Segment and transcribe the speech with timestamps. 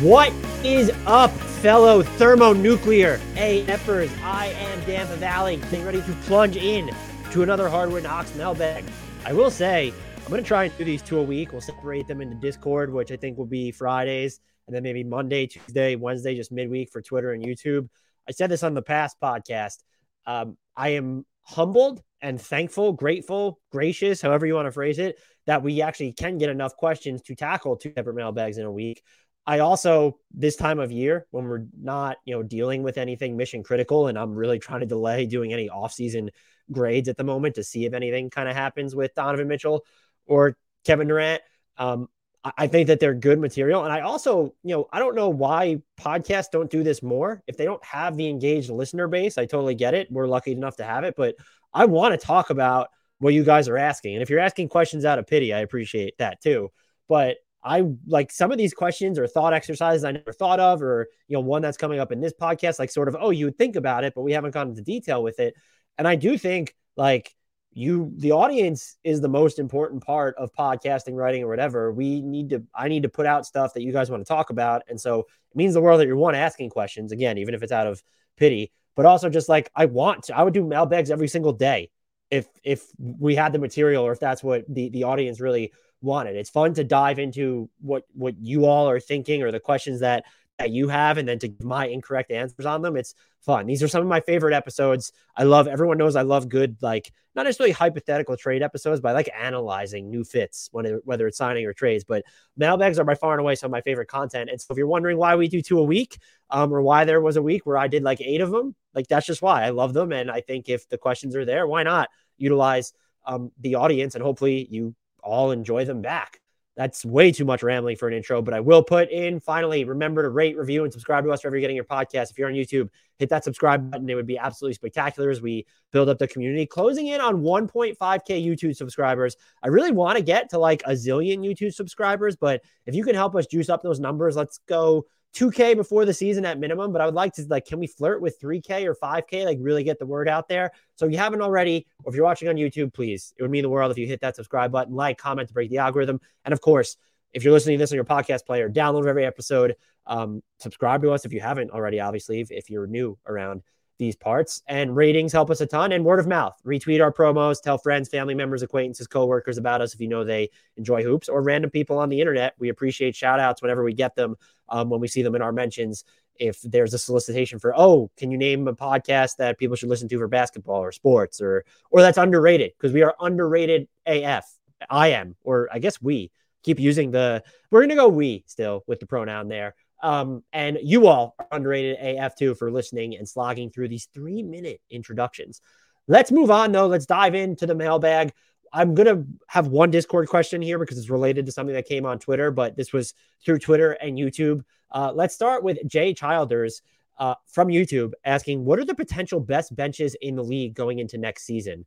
[0.00, 0.32] What
[0.64, 4.10] is up, fellow thermonuclear AFers?
[4.22, 6.90] I am Dan Favale, getting ready to plunge in
[7.32, 8.82] to another Hardwood Knocks mailbag.
[9.26, 11.52] I will say, I'm going to try and do these two a week.
[11.52, 15.46] We'll separate them into Discord, which I think will be Fridays, and then maybe Monday,
[15.46, 17.86] Tuesday, Wednesday, just midweek for Twitter and YouTube.
[18.26, 19.82] I said this on the past podcast.
[20.24, 25.62] Um, I am humbled and thankful, grateful, gracious, however you want to phrase it, that
[25.62, 29.02] we actually can get enough questions to tackle two separate mailbags in a week.
[29.50, 33.64] I also this time of year when we're not, you know, dealing with anything mission
[33.64, 36.28] critical and I'm really trying to delay doing any offseason
[36.70, 39.84] grades at the moment to see if anything kind of happens with Donovan Mitchell
[40.24, 41.42] or Kevin Durant.
[41.76, 42.08] Um,
[42.44, 43.82] I think that they're good material.
[43.82, 47.42] And I also, you know, I don't know why podcasts don't do this more.
[47.48, 50.12] If they don't have the engaged listener base, I totally get it.
[50.12, 51.34] We're lucky enough to have it, but
[51.74, 54.14] I want to talk about what you guys are asking.
[54.14, 56.70] And if you're asking questions out of pity, I appreciate that too.
[57.08, 61.08] But I like some of these questions or thought exercises I never thought of, or
[61.28, 63.58] you know, one that's coming up in this podcast, like sort of, oh, you would
[63.58, 65.54] think about it, but we haven't gone into detail with it.
[65.98, 67.34] And I do think like
[67.72, 71.92] you, the audience is the most important part of podcasting, writing, or whatever.
[71.92, 74.50] We need to, I need to put out stuff that you guys want to talk
[74.50, 74.82] about.
[74.88, 77.72] And so it means the world that you're one asking questions again, even if it's
[77.72, 78.02] out of
[78.36, 81.90] pity, but also just like I want to, I would do mailbags every single day
[82.30, 85.72] if if we had the material or if that's what the the audience really
[86.02, 86.36] wanted.
[86.36, 90.24] It's fun to dive into what what you all are thinking or the questions that
[90.58, 92.94] that you have and then to give my incorrect answers on them.
[92.94, 93.66] It's fun.
[93.66, 95.10] These are some of my favorite episodes.
[95.34, 99.12] I love everyone knows I love good like not necessarily hypothetical trade episodes, but I
[99.12, 102.04] like analyzing new fits when it, whether it's signing or trades.
[102.04, 102.24] But
[102.56, 104.50] mailbags are by far and away some of my favorite content.
[104.50, 106.18] And so if you're wondering why we do two a week,
[106.50, 109.06] um, or why there was a week where I did like eight of them, like
[109.06, 110.12] that's just why I love them.
[110.12, 112.92] And I think if the questions are there, why not utilize
[113.24, 116.40] um, the audience and hopefully you all enjoy them back.
[116.76, 120.22] That's way too much rambling for an intro, but I will put in finally remember
[120.22, 122.30] to rate, review, and subscribe to us wherever you're getting your podcast.
[122.30, 122.88] If you're on YouTube,
[123.18, 124.08] hit that subscribe button.
[124.08, 126.64] It would be absolutely spectacular as we build up the community.
[126.64, 129.36] Closing in on 1.5K YouTube subscribers.
[129.62, 133.14] I really want to get to like a zillion YouTube subscribers, but if you can
[133.14, 137.00] help us juice up those numbers, let's go 2K before the season at minimum, but
[137.00, 139.44] I would like to like, can we flirt with 3K or 5K?
[139.44, 140.72] Like, really get the word out there.
[140.96, 143.62] So if you haven't already, or if you're watching on YouTube, please, it would mean
[143.62, 146.20] the world if you hit that subscribe button, like, comment to break the algorithm.
[146.44, 146.96] And of course,
[147.32, 149.76] if you're listening to this on your podcast player, download every episode.
[150.06, 153.62] Um, subscribe to us if you haven't already, obviously, if, if you're new around
[154.00, 154.62] these parts.
[154.66, 155.92] And ratings help us a ton.
[155.92, 159.94] And word of mouth, retweet our promos, tell friends, family members, acquaintances, coworkers about us
[159.94, 162.54] if you know they enjoy hoops or random people on the internet.
[162.58, 164.36] We appreciate shout outs whenever we get them,
[164.68, 166.04] um, when we see them in our mentions.
[166.34, 170.08] If there's a solicitation for, oh, can you name a podcast that people should listen
[170.08, 174.46] to for basketball or sports or or that's underrated because we are underrated AF.
[174.88, 176.30] I am, or I guess we
[176.62, 177.42] keep using the.
[177.70, 179.74] We're gonna go we still with the pronoun there.
[180.02, 184.80] Um, and you all are underrated AF2 for listening and slogging through these three minute
[184.90, 185.60] introductions.
[186.08, 186.86] Let's move on though.
[186.86, 188.32] Let's dive into the mailbag.
[188.72, 192.18] I'm to have one Discord question here because it's related to something that came on
[192.18, 194.62] Twitter, but this was through Twitter and YouTube.
[194.90, 196.82] Uh, let's start with Jay Childers
[197.18, 201.18] uh, from YouTube asking, What are the potential best benches in the league going into
[201.18, 201.84] next season?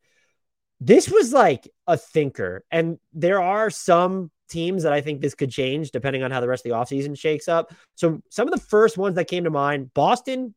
[0.80, 5.52] This was like a thinker, and there are some teams that I think this could
[5.52, 7.74] change depending on how the rest of the offseason shakes up.
[7.96, 10.54] So some of the first ones that came to mind, Boston,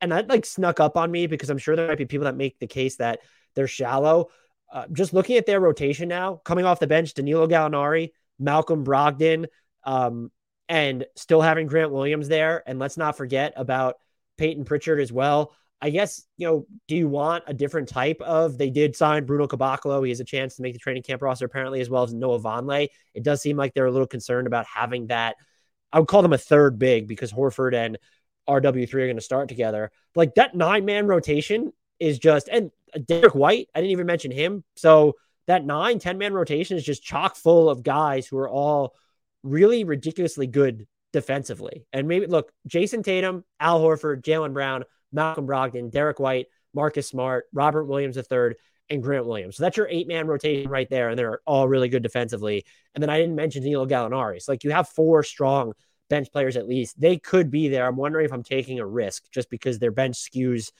[0.00, 2.36] and that like snuck up on me because I'm sure there might be people that
[2.36, 3.20] make the case that
[3.54, 4.28] they're shallow.
[4.70, 9.46] Uh, just looking at their rotation now, coming off the bench, Danilo Gallinari, Malcolm Brogdon,
[9.84, 10.30] um,
[10.68, 12.62] and still having Grant Williams there.
[12.66, 13.96] And let's not forget about
[14.36, 15.54] Peyton Pritchard as well.
[15.80, 18.56] I guess, you know, do you want a different type of?
[18.56, 20.02] They did sign Bruno Caboclo.
[20.02, 22.40] He has a chance to make the training camp roster, apparently, as well as Noah
[22.40, 22.88] Vonleh.
[23.14, 25.36] It does seem like they're a little concerned about having that.
[25.92, 27.98] I would call them a third big because Horford and
[28.48, 29.90] RW3 are going to start together.
[30.14, 32.70] Like that nine man rotation is just, and
[33.06, 34.64] Derrick White, I didn't even mention him.
[34.76, 35.14] So
[35.46, 38.94] that nine, 10 man rotation is just chock full of guys who are all
[39.42, 41.86] really ridiculously good defensively.
[41.92, 47.46] And maybe look, Jayson Tatum, Al Horford, Jaylen Brown Malcolm Brogdon, Derrick White, Marcus Smart,
[47.52, 48.54] Robert Williams III,
[48.90, 49.56] and Grant Williams.
[49.56, 51.08] So that's your eight man rotation right there.
[51.08, 52.64] And they're all really good defensively.
[52.94, 54.40] And then I didn't mention Danilo Gallinari.
[54.40, 55.72] So like you have four strong
[56.08, 57.00] bench players at least.
[57.00, 57.86] They could be there.
[57.86, 60.70] I'm wondering if I'm taking a risk just because their bench skews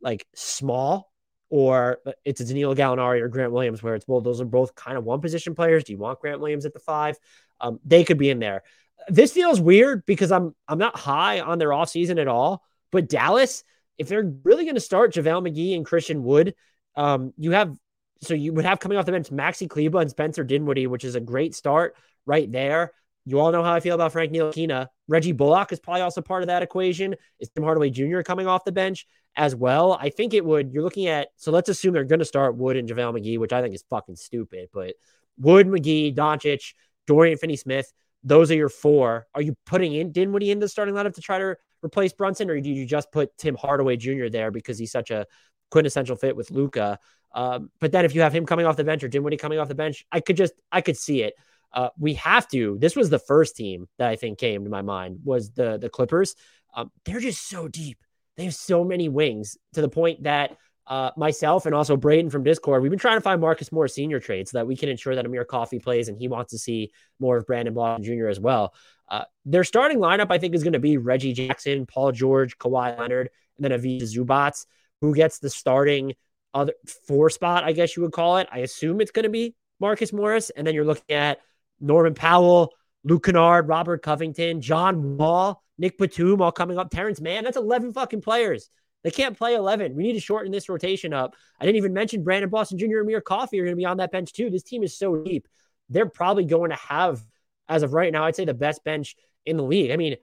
[0.00, 1.10] like small
[1.48, 4.98] or it's a Danilo Gallinari or Grant Williams where it's both those are both kind
[4.98, 5.84] of one position players.
[5.84, 7.16] Do you want Grant Williams at the five?
[7.60, 8.62] Um, they could be in there.
[9.08, 13.64] This feels weird because I'm I'm not high on their offseason at all, but Dallas
[13.98, 16.54] if they're really going to start JaVale McGee and Christian Wood,
[16.96, 17.76] um, you have
[18.22, 21.14] so you would have coming off the bench Maxi Kleber and Spencer Dinwiddie, which is
[21.14, 21.96] a great start
[22.26, 22.92] right there.
[23.26, 24.88] you all know how I feel about Frank Ntilikina.
[25.08, 27.14] Reggie Bullock is probably also part of that equation.
[27.38, 28.20] Is Tim Hardaway Jr.
[28.20, 29.06] coming off the bench
[29.36, 29.96] as well?
[30.00, 30.72] I think it would.
[30.72, 33.52] You're looking at, so let's assume they're going to start Wood and JaVale McGee, which
[33.52, 34.68] I think is fucking stupid.
[34.72, 34.94] But
[35.38, 36.74] Wood, McGee, Doncic,
[37.06, 37.92] Dorian Finney Smith,
[38.22, 39.26] those are your four.
[39.34, 42.60] Are you putting in Dinwiddie in the starting lineup to try to replace Brunson, or
[42.60, 44.28] do you just put Tim Hardaway Jr.
[44.30, 45.26] there because he's such a
[45.70, 46.98] quintessential fit with Luka?
[47.34, 49.68] Um, but then if you have him coming off the bench or Dinwiddie coming off
[49.68, 51.34] the bench, I could just I could see it.
[51.72, 52.78] Uh, we have to.
[52.78, 55.90] This was the first team that I think came to my mind was the the
[55.90, 56.36] Clippers.
[56.74, 57.98] Um, they're just so deep.
[58.36, 62.42] They have so many wings to the point that uh, myself and also Braden from
[62.42, 65.14] Discord, we've been trying to find Marcus Morris senior trades so that we can ensure
[65.14, 68.28] that Amir Coffey plays and he wants to see more of Brandon Boston Jr.
[68.28, 68.74] as well.
[69.08, 72.98] Uh, their starting lineup, I think, is going to be Reggie Jackson, Paul George, Kawhi
[72.98, 74.64] Leonard, and then Ivica Zubac.
[75.00, 76.14] Who gets the starting
[76.52, 76.72] other
[77.06, 77.64] four spot?
[77.64, 78.48] I guess you would call it.
[78.50, 81.40] I assume it's going to be Marcus Morris, and then you're looking at
[81.80, 82.72] Norman Powell,
[83.04, 86.90] Luke Kennard, Robert Covington, John Wall, Nick Batum, all coming up.
[86.90, 88.70] Terance Mann, that's 11 fucking players.
[89.04, 89.94] They can't play 11.
[89.94, 91.36] We need to shorten this rotation up.
[91.60, 92.84] I didn't even mention Brandon Boston Jr.
[92.84, 94.50] and Amir Coffey are going to be on that bench too.
[94.50, 95.46] This team is so deep.
[95.90, 97.22] They're probably going to have,
[97.68, 99.14] as of right now, I'd say the best bench
[99.44, 99.90] in the league.
[99.90, 100.16] I mean,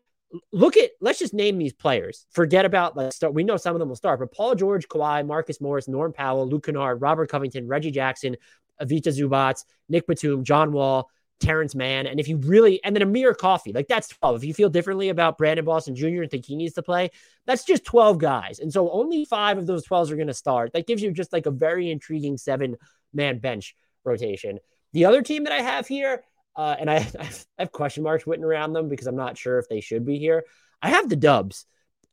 [0.51, 2.25] look at let's just name these players.
[2.31, 3.33] Forget about let's start.
[3.33, 6.47] We know some of them will start, but Paul George, Kawhi, Marcus Morris, Norm Powell,
[6.47, 8.35] Luke Kennard, Robert Covington, Reggie Jackson,
[8.79, 11.09] Ivica Zubac, Nick Batum, John Wall,
[11.41, 12.07] Terance Mann.
[12.07, 14.37] And if you really, and then Amir Coffey, like that's 12.
[14.37, 16.21] If you feel differently about Brandon Boston Jr.
[16.21, 17.11] and think he needs to play,
[17.45, 18.59] that's just 12 guys.
[18.59, 20.73] And so only five of those 12s are going to start.
[20.73, 22.77] That gives you just like a very intriguing seven
[23.13, 24.59] man bench rotation.
[24.93, 26.23] The other team that I have here,
[26.55, 27.29] uh, and I, I
[27.59, 30.45] have question marks written around them because I'm not sure if they should be here.
[30.81, 31.65] I have the Dubs.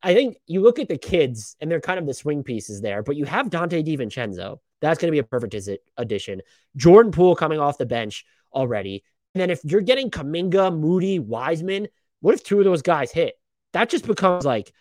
[0.03, 3.03] I think you look at the kids and they're kind of the swing pieces there,
[3.03, 4.59] but you have Donte DiVincenzo.
[4.81, 5.57] That's going to be a perfect
[5.97, 6.43] addition.
[6.77, 9.03] Jordan Poole coming off the bench already.
[9.39, 11.87] And then if you're getting Kuminga, Moody, Wiseman,
[12.19, 13.35] what if two of those guys hit?
[13.73, 14.73] That just becomes like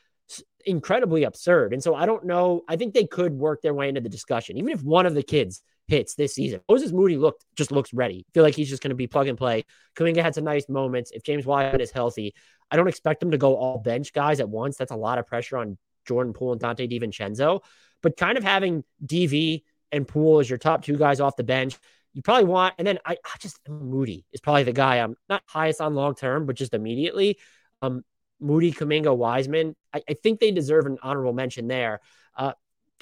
[0.66, 1.74] incredibly absurd.
[1.74, 2.64] And so I don't know.
[2.68, 5.22] I think they could work their way into the discussion, even if one of the
[5.22, 6.62] kids hits this season.
[6.68, 8.26] Moses Moody looked just looks ready.
[8.28, 9.64] I feel like he's just going to be plug and play.
[9.96, 11.12] Kuminga had some nice moments.
[11.12, 12.34] If James Wiseman is healthy,
[12.72, 14.76] I don't expect them to go all bench guys at once.
[14.76, 15.78] That's a lot of pressure on
[16.08, 17.62] Jordan Poole and Donte DiVincenzo.
[18.02, 19.62] But kind of having DV
[19.92, 21.78] and Poole as your top two guys off the bench,
[22.14, 25.44] you probably want, and then I, I just Moody is probably the guy I'm not
[25.46, 27.38] highest on long term, but just immediately.
[27.82, 28.04] Um,
[28.40, 32.02] Moody, Kuminga, Wiseman, I, I, think they deserve an honorable mention there.
[32.36, 32.54] Uh,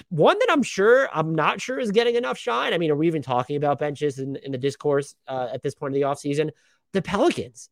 [0.08, 2.72] one that I'm sure, I'm not sure is getting enough shine.
[2.72, 5.74] I mean, are we even talking about benches in, in the discourse uh, at this
[5.74, 6.50] point of the offseason?
[6.92, 7.68] The Pelicans.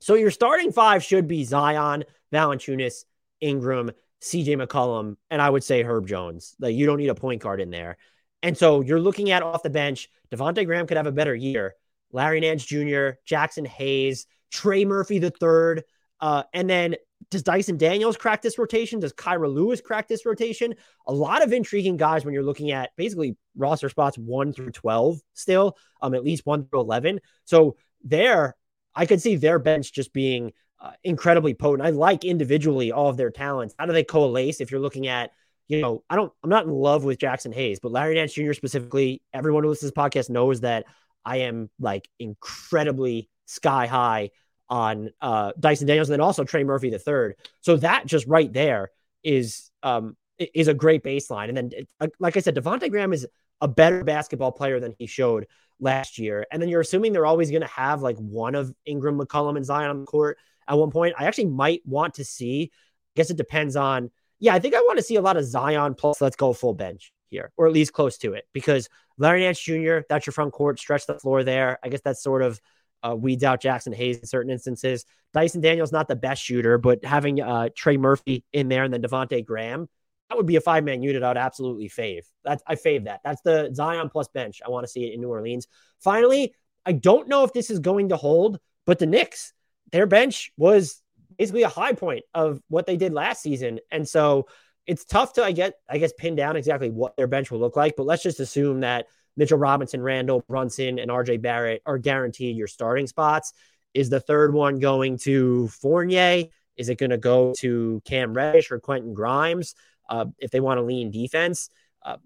[0.00, 3.04] So your starting five should be Zion, Valanciunas,
[3.40, 3.90] Ingram,
[4.20, 6.54] CJ McCollum, and I would say Herb Jones.
[6.58, 7.96] Like you don't need a point guard in there.
[8.44, 11.76] And so you're looking at off the bench, Devonte Graham could have a better year.
[12.12, 15.82] Larry Nance Jr., Jaxson Hayes, Trey Murphy the third,
[16.20, 16.94] uh, and then
[17.30, 19.00] does Dyson Daniels crack this rotation?
[19.00, 20.74] Does Kira Lewis crack this rotation?
[21.06, 25.20] A lot of intriguing guys when you're looking at basically roster spots one through 12
[25.32, 27.20] still, um, at least one through 11.
[27.46, 28.56] So there,
[28.94, 31.86] I could see their bench just being uh, incredibly potent.
[31.86, 33.74] I like individually all of their talents.
[33.78, 35.30] How do they coalesce if you're looking at
[35.68, 38.52] you know, I don't, I'm not in love with Jaxson Hayes, but Larry Nance Jr.
[38.52, 40.84] specifically, everyone who listens to this podcast knows that
[41.24, 44.30] I am like incredibly sky high
[44.68, 47.36] on uh, Dyson Daniels and then also Trey Murphy the third.
[47.60, 48.90] So that just right there
[49.22, 51.48] is um, is a great baseline.
[51.48, 51.70] And then,
[52.18, 53.26] like I said, Devonte Graham is
[53.60, 55.46] a better basketball player than he showed
[55.80, 56.46] last year.
[56.50, 59.64] And then you're assuming they're always going to have like one of Ingram, McCollum, and
[59.64, 61.14] Zion on the court at one point.
[61.18, 62.70] I actually might want to see.
[62.72, 64.10] I guess it depends on
[64.44, 66.74] yeah, I think I want to see a lot of Zion plus let's go full
[66.74, 70.52] bench here, or at least close to it, because Larry Nance Jr., that's your front
[70.52, 71.78] court, stretch the floor there.
[71.82, 72.60] I guess that's sort of
[73.02, 75.06] uh, weeds out Jaxson Hayes in certain instances.
[75.32, 79.00] Dyson Daniels not the best shooter, but having uh, Trey Murphy in there and then
[79.00, 79.88] Devonte Graham,
[80.28, 81.22] that would be a five man unit.
[81.22, 82.24] I'd absolutely fave.
[82.44, 83.20] That's I fave that.
[83.24, 84.60] That's the Zion plus bench.
[84.64, 85.68] I want to see it in New Orleans.
[86.00, 89.54] Finally, I don't know if this is going to hold, but the Knicks,
[89.90, 91.00] their bench was
[91.38, 93.80] basically a high point of what they did last season.
[93.90, 94.46] And so
[94.86, 97.76] it's tough to I get I guess pin down exactly what their bench will look
[97.76, 102.56] like, but let's just assume that Mitchell Robinson, Randle Brunson, and RJ Barrett are guaranteed
[102.56, 103.52] your starting spots.
[103.92, 106.44] Is the third one going to Fournier?
[106.76, 109.74] Is it going to go to Cam Reddish or Quentin Grimes
[110.08, 111.70] uh, if they want to lean defense?
[112.04, 112.16] Uh,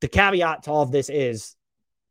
[0.00, 1.56] the caveat to all of this is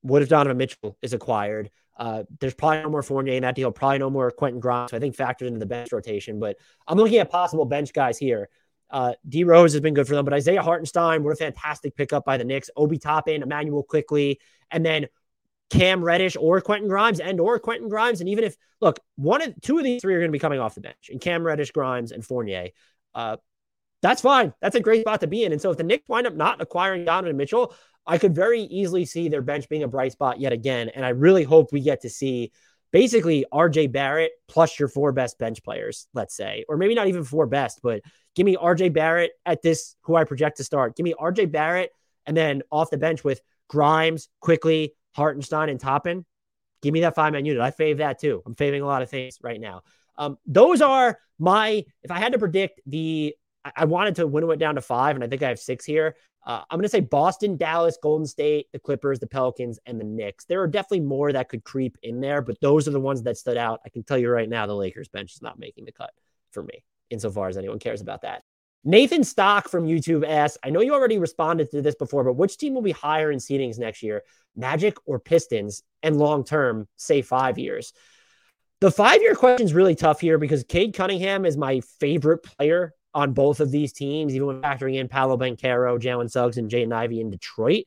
[0.01, 1.69] what if Donovan Mitchell is acquired?
[1.95, 4.91] Uh, there's probably no more Fournier in that deal, probably no more Quentin Grimes.
[4.91, 6.39] So I think factored into the bench rotation.
[6.39, 6.57] But
[6.87, 8.49] I'm looking at possible bench guys here.
[8.89, 12.25] Uh, D Rose has been good for them, but Isaiah Hartenstein, what a fantastic pickup
[12.25, 12.69] by the Knicks.
[12.75, 15.07] Obi Toppin, Immanuel Quickley, and then
[15.71, 18.19] Cam Reddish or Quentin Grimes and or Quentin Grimes.
[18.19, 20.59] And even if look, one of two of these three are going to be coming
[20.59, 22.69] off the bench, and Cam Reddish, Grimes, and Fournier.
[23.15, 23.37] Uh,
[24.03, 24.53] that's fine.
[24.61, 25.53] That's a great spot to be in.
[25.53, 27.73] And so if the Knicks wind up not acquiring Donovan Mitchell,
[28.05, 30.89] I could very easily see their bench being a bright spot yet again.
[30.89, 32.51] And I really hope we get to see
[32.91, 37.23] basically RJ Barrett plus your four best bench players, let's say, or maybe not even
[37.23, 38.01] four best, but
[38.35, 40.95] give me RJ Barrett at this, who I project to start.
[40.95, 41.91] Give me RJ Barrett
[42.25, 46.25] and then off the bench with Grimes, Quickley, Hartenstein, and Toppin.
[46.81, 47.61] Give me that five man unit.
[47.61, 48.43] I fave that too.
[48.45, 49.83] I'm faving a lot of things right now.
[50.17, 53.35] Um, those are my, if I had to predict the,
[53.75, 56.15] I wanted to winnow it down to five, and I think I have six here.
[56.45, 60.03] Uh, I'm going to say Boston, Dallas, Golden State, the Clippers, the Pelicans, and the
[60.03, 60.45] Knicks.
[60.45, 63.37] There are definitely more that could creep in there, but those are the ones that
[63.37, 63.79] stood out.
[63.85, 66.11] I can tell you right now, the Lakers bench is not making the cut
[66.51, 68.43] for me, insofar as anyone cares about that.
[68.83, 72.57] Nathan Stock from YouTube asks, I know you already responded to this before, but which
[72.57, 74.23] team will be higher in seedings next year,
[74.57, 75.83] Magic or Pistons?
[76.01, 77.93] And long term, say five years.
[78.81, 82.93] The five year question is really tough here because Cade Cunningham is my favorite player
[83.13, 86.93] on both of these teams, even when factoring in Paolo Banchero, Jalen Suggs, and Jaden
[86.93, 87.85] Ivey in Detroit.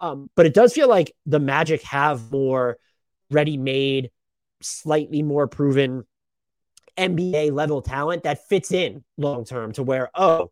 [0.00, 2.78] Um, but it does feel like the Magic have more
[3.30, 4.10] ready made,
[4.60, 6.04] slightly more proven
[6.96, 10.50] NBA level talent that fits in long term to where, oh,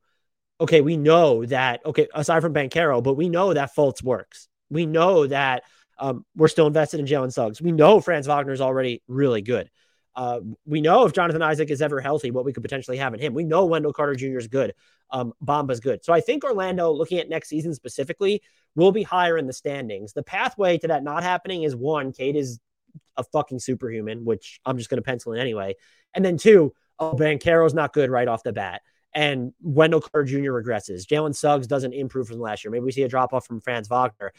[0.60, 4.48] okay, we know that, okay, aside from Banchero, but we know that Fultz works.
[4.70, 5.64] We know that
[5.98, 7.60] um, we're still invested in Jalen Suggs.
[7.60, 9.70] We know Franz Wagner is already really good.
[10.17, 13.21] Uh, we know if Jonathan Isaac is ever healthy, what we could potentially have in
[13.21, 13.35] him.
[13.35, 14.38] We know Wendell Carter Jr.
[14.38, 14.75] is good.
[15.11, 16.05] Um, Bamba's good.
[16.05, 18.43] So I think Orlando, looking at next season specifically,
[18.75, 20.12] will be higher in the standings.
[20.12, 22.59] The pathway to that not happening is one, Cade is
[23.17, 25.76] a fucking superhuman, which I'm just going to pencil in anyway.
[26.14, 28.83] And then two, oh, Banchero's not good right off the bat.
[29.12, 30.52] And Wendell Carter Jr.
[30.52, 31.05] regresses.
[31.07, 32.71] Jalen Suggs doesn't improve from last year.
[32.71, 34.33] Maybe we see a drop off from Franz Wagner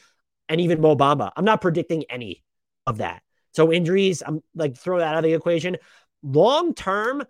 [0.47, 1.31] and even Mo Bamba.
[1.35, 2.43] I'm not predicting any
[2.87, 3.21] of that.
[3.53, 5.77] So injuries, I'm like throw that out of the equation.
[6.23, 7.23] Long term,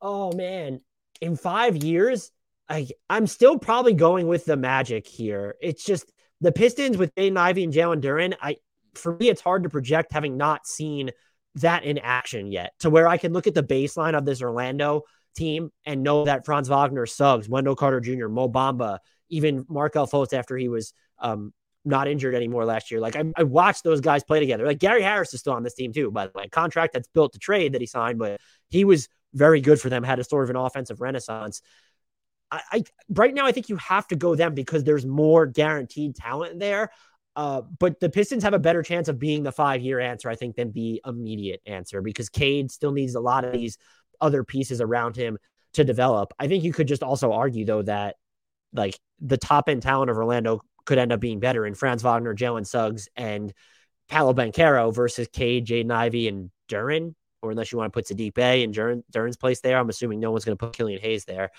[0.00, 0.80] oh man,
[1.20, 2.30] in five years,
[2.68, 5.56] I I'm still probably going with the Magic here.
[5.60, 6.10] It's just
[6.40, 8.34] the Pistons with Jaden Ivey and Jalen Duren.
[8.40, 8.56] I
[8.94, 11.10] for me, it's hard to project having not seen
[11.56, 12.72] that in action yet.
[12.80, 15.02] To where I can look at the baseline of this Orlando
[15.34, 18.98] team and know that Franz Wagner, Suggs, Wendell Carter Jr., Mo Bamba,
[19.28, 21.52] even Markelle Fultz after he was um,
[21.84, 23.00] not injured anymore last year.
[23.00, 24.64] Like I, I, watched those guys play together.
[24.64, 26.48] Like Gary Harris is still on this team too, by the way.
[26.48, 30.02] Contract that's built to trade that he signed, but he was very good for them.
[30.02, 31.60] Had a sort of an offensive renaissance.
[32.50, 36.16] I, I right now I think you have to go them because there's more guaranteed
[36.16, 36.90] talent there.
[37.34, 40.36] Uh, but the Pistons have a better chance of being the five year answer, I
[40.36, 43.78] think, than the immediate answer because Cade still needs a lot of these
[44.20, 45.38] other pieces around him
[45.74, 46.32] to develop.
[46.38, 48.16] I think you could just also argue though that
[48.72, 52.34] like the top end talent of Orlando could end up being better in Franz Wagner,
[52.34, 53.52] Jalen Suggs, and
[54.08, 57.14] Paolo Banchero versus Cade, Jaden Ivey, and Duren.
[57.40, 60.20] Or unless you want to put Saddiq Bey in Duren, Duren's place there, I'm assuming
[60.20, 61.50] no one's going to put Killian Hayes there.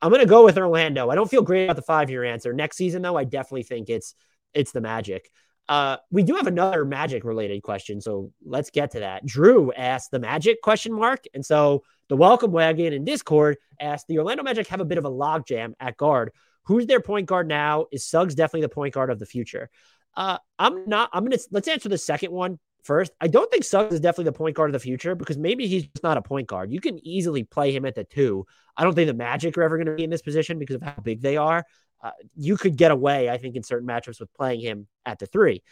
[0.00, 1.10] I'm going to go with Orlando.
[1.10, 2.52] I don't feel great about the five year answer.
[2.52, 4.14] Next season, though, I definitely think it's
[4.52, 5.30] it's the Magic.
[5.68, 9.24] Uh, we do have another Magic related question, so let's get to that.
[9.24, 14.18] Drew asked the Magic question mark, and so the Welcome Wagon in Discord asked the
[14.18, 16.32] Orlando Magic have a bit of a logjam at guard
[16.64, 17.86] Who's their point guard now?
[17.92, 19.70] Is Suggs definitely the point guard of the future?
[20.16, 21.10] Uh, I'm not.
[21.12, 23.12] I'm gonna let's answer the second one first.
[23.20, 25.84] I don't think Suggs is definitely the point guard of the future because maybe he's
[25.84, 26.70] just not a point guard.
[26.70, 28.46] You can easily play him at the two.
[28.76, 30.82] I don't think the Magic are ever going to be in this position because of
[30.82, 31.64] how big they are.
[32.02, 35.26] Uh, you could get away, I think, in certain matchups with playing him at the
[35.26, 35.62] three.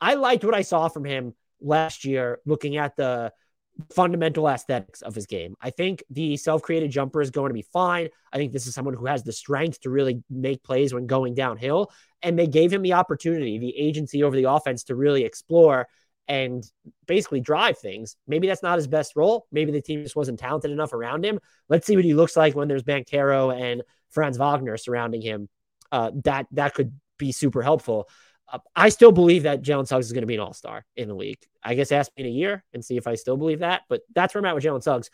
[0.00, 3.32] I liked what I saw from him last year, looking at the
[3.90, 5.54] fundamental aesthetics of his game.
[5.60, 8.08] I think the self created jumper is going to be fine.
[8.32, 11.34] I think this is someone who has the strength to really make plays when going
[11.34, 11.92] downhill.
[12.22, 15.86] And they gave him the opportunity, the agency over the offense to really explore
[16.26, 16.62] and
[17.06, 18.16] basically drive things.
[18.26, 19.46] Maybe that's not his best role.
[19.50, 21.40] Maybe the team just wasn't talented enough around him.
[21.68, 25.48] Let's see what he looks like when there's Banchero and Franz Wagner surrounding him.
[25.90, 28.08] Uh, that that could be super helpful.
[28.74, 31.14] I still believe that Jalen Suggs is going to be an all star in the
[31.14, 31.40] league.
[31.62, 33.82] I guess ask me in a year and see if I still believe that.
[33.88, 35.10] But that's where I'm at with Jalen Suggs.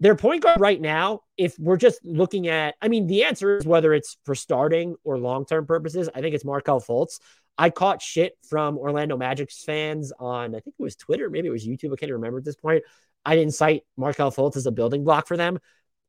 [0.00, 3.64] Their point guard right now, if we're just looking at, I mean, the answer is
[3.64, 6.10] whether it's for starting or long term purposes.
[6.14, 7.20] I think it's Markelle Fultz.
[7.56, 11.52] I caught shit from Orlando Magic fans on, I think it was Twitter, maybe it
[11.52, 11.92] was YouTube.
[11.92, 12.82] I can't remember at this point.
[13.24, 15.58] I didn't cite Markelle Fultz as a building block for them.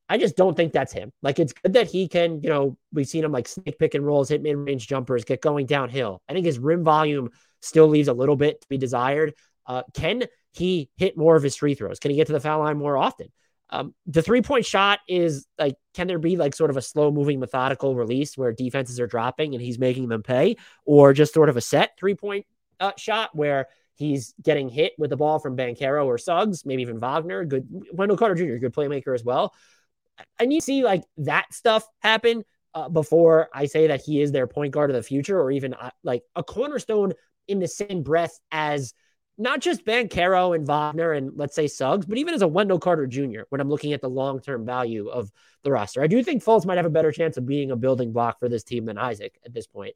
[0.08, 1.12] I just don't think that's him.
[1.22, 4.06] Like it's good that he can, you know, we've seen him like snake pick and
[4.06, 6.22] rolls, hit mid range jumpers, get going downhill.
[6.30, 7.32] I think his rim volume
[7.62, 9.34] still leaves a little bit to be desired.
[9.66, 12.00] Uh, can he hit more of his free throws?
[12.00, 13.32] Can he get to the foul line more often?
[13.72, 17.12] Um, the three point shot is like, can there be like sort of a slow
[17.12, 21.50] moving, methodical release where defenses are dropping and he's making them pay, or just sort
[21.50, 22.46] of a set three point
[22.80, 27.00] uh, shot where he's getting hit with the ball from Banchero or Suggs, maybe even
[27.00, 27.44] Wagner.
[27.44, 29.54] Good Wendell Carter Jr., good playmaker as well.
[30.40, 32.44] I need to see like that stuff happen
[32.74, 35.74] uh, before I say that he is their point guard of the future, or even
[35.74, 37.14] uh, like a cornerstone
[37.48, 38.94] in the same breath as
[39.38, 43.06] not just Banchero and Wagner and let's say Suggs, but even as a Wendell Carter
[43.06, 43.42] Jr.
[43.50, 45.32] when I'm looking at the long term value of
[45.64, 46.02] the roster.
[46.02, 48.48] I do think Fultz might have a better chance of being a building block for
[48.48, 49.96] this team than Isaac at this point.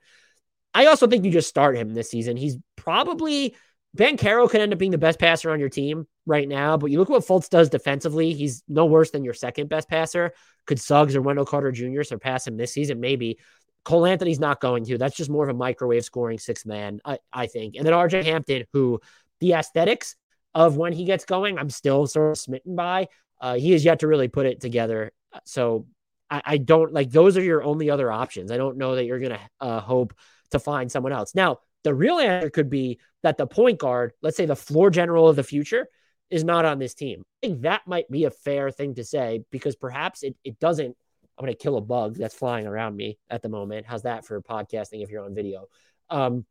[0.74, 2.38] I also think you just start him this season.
[2.38, 3.56] He's probably
[3.98, 7.00] Banchero could end up being the best passer on your team right now, but you
[7.00, 8.34] look what Fultz does defensively.
[8.34, 10.34] He's no worse than your second best passer.
[10.68, 12.04] Could Suggs or Wendell Carter Jr.
[12.04, 13.00] surpass him this season?
[13.00, 13.40] Maybe.
[13.84, 14.98] Cole Anthony's not going to.
[14.98, 17.76] That's just more of a microwave scoring six man, I, I think.
[17.76, 19.02] And then RJ Hampton, who
[19.40, 20.16] the aesthetics
[20.54, 23.08] of when he gets going, I'm still sort of smitten by.
[23.42, 25.12] Uh, he has yet to really put it together.
[25.46, 25.88] So
[26.30, 28.52] I, I, don't like those are your only other options.
[28.52, 30.14] I don't know that you're going to uh, hope
[30.52, 31.34] to find someone else.
[31.34, 35.28] Now, the real answer could be that the point guard, let's say the floor general
[35.28, 35.88] of the future,
[36.30, 37.24] is not on this team.
[37.44, 40.96] I think that might be a fair thing to say because perhaps it, it doesn't.
[41.38, 43.86] I'm going to kill a bug that's flying around me at the moment.
[43.86, 45.68] How's that for podcasting if you're on video?
[46.10, 46.46] Um,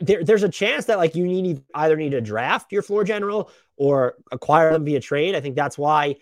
[0.00, 3.50] there, there's a chance that like you need either need to draft your floor general
[3.76, 5.34] or acquire them via trade.
[5.34, 6.16] I think that's why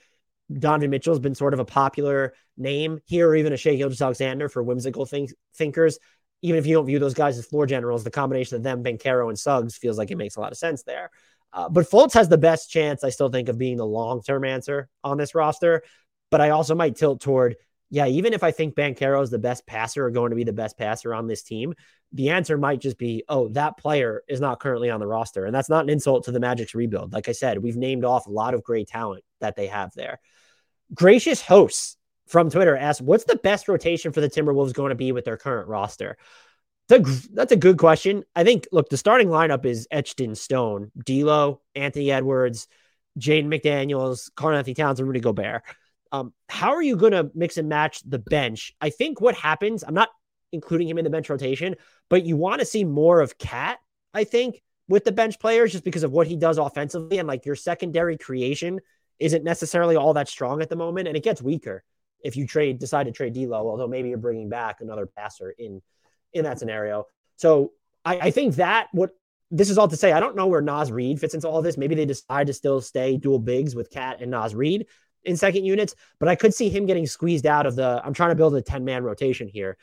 [0.50, 4.48] Donovan Mitchell has been sort of a popular name here, or even a Shai Gilgeous-Alexander
[4.48, 5.98] for whimsical think- thinkers.
[6.42, 9.28] Even if you don't view those guys as floor generals, the combination of them, Banchero
[9.28, 11.10] and Suggs, feels like it makes a lot of sense there.
[11.52, 14.44] Uh, but Fultz has the best chance, I still think, of being the long term
[14.44, 15.82] answer on this roster.
[16.30, 17.56] But I also might tilt toward,
[17.90, 20.52] yeah, even if I think Banchero is the best passer or going to be the
[20.52, 21.74] best passer on this team,
[22.12, 25.46] the answer might just be, oh, that player is not currently on the roster.
[25.46, 27.12] And that's not an insult to the Magic's rebuild.
[27.12, 30.20] Like I said, we've named off a lot of great talent that they have there.
[30.94, 31.96] Gracious hosts
[32.28, 35.36] from Twitter asked, what's the best rotation for the Timberwolves going to be with their
[35.36, 36.16] current roster?
[36.88, 38.24] That's a good question.
[38.34, 40.90] I think, look, the starting lineup is etched in stone.
[40.96, 42.66] D'Lo, Anthony Edwards,
[43.18, 45.62] Jaden McDaniels, Karl-Anthony Towns, and Rudy Gobert.
[46.12, 48.72] Um, how are you going to mix and match the bench?
[48.80, 50.08] I think what happens, I'm not
[50.50, 51.74] including him in the bench rotation.
[52.08, 53.78] But you want to see more of Cat,
[54.14, 57.18] I think, with the bench players just because of what he does offensively.
[57.18, 58.80] And like your secondary creation
[59.18, 61.06] isn't necessarily all that strong at the moment.
[61.06, 61.84] And it gets weaker
[62.22, 65.80] if you trade, decide to trade D'Lo, although maybe you're bringing back another passer in,
[66.32, 67.04] in that scenario.
[67.36, 67.72] So
[68.04, 69.10] I, I think that what
[69.50, 71.78] this is all to say, I don't know where Naz Reid fits into all this.
[71.78, 74.86] Maybe they decide to still stay dual bigs with Cat and Naz Reid
[75.24, 78.00] in second units, but I could see him getting squeezed out of the.
[78.04, 79.76] I'm trying to build a 10 man rotation here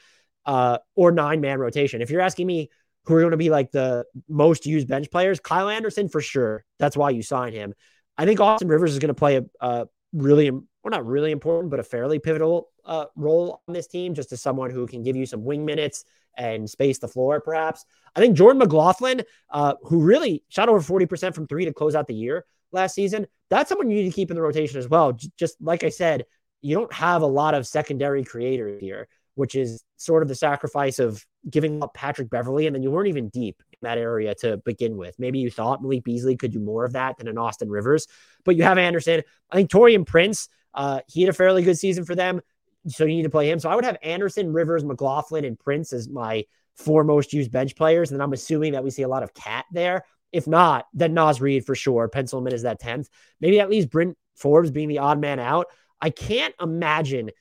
[0.46, 2.02] uh, or nine man rotation.
[2.02, 2.70] If you're asking me
[3.06, 6.66] who are going to be like the most used bench players, Kyle Anderson for sure.
[6.80, 7.74] That's why you sign him.
[8.18, 10.52] I think Austin Rivers is going to play a, a really,
[10.86, 14.40] well, not really important, but a fairly pivotal uh, role on this team, just as
[14.40, 16.06] someone who can give you some wing minutes
[16.38, 17.86] and space the floor, perhaps.
[18.16, 22.06] I think Jordan McLaughlin, uh, who really shot over 40% from three to close out
[22.06, 25.18] the year last season, that's someone you need to keep in the rotation as well.
[25.38, 26.26] Just like I said,
[26.62, 30.98] you don't have a lot of secondary creators here which is sort of the sacrifice
[30.98, 34.58] of giving up Patrick Beverley, and then you weren't even deep in that area to
[34.58, 35.16] begin with.
[35.20, 38.08] Maybe you thought Malik Beasley could do more of that than an Austin Rivers,
[38.44, 39.22] but you have Anderson.
[39.52, 42.42] I think Taurean Prince, uh, he had a fairly good season for them,
[42.88, 43.60] so you need to play him.
[43.60, 47.76] So I would have Anderson, Rivers, McLaughlin, and Prince as my four most used bench
[47.76, 50.04] players, and I'm assuming that we see a lot of Cat there.
[50.32, 52.10] If not, then Naz Reid for sure.
[52.10, 53.08] Pencil him in that 10th.
[53.40, 55.68] Maybe at least Bryn Forbes being the odd man out.
[56.02, 57.32] I can't imagine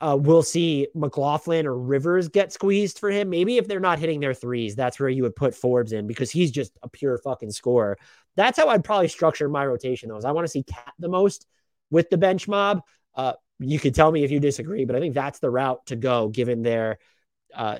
[0.00, 3.30] uh, we'll see McLaughlin or Rivers get squeezed for him.
[3.30, 6.30] Maybe if they're not hitting their threes, that's where you would put Forbes in because
[6.30, 7.96] he's just a pure fucking scorer.
[8.36, 10.16] That's how I'd probably structure my rotation, though.
[10.16, 11.46] Is I want to see Cat the most
[11.90, 12.82] with the bench mob.
[13.14, 15.96] Uh, you could tell me if you disagree, but I think that's the route to
[15.96, 16.98] go given their,
[17.54, 17.78] uh,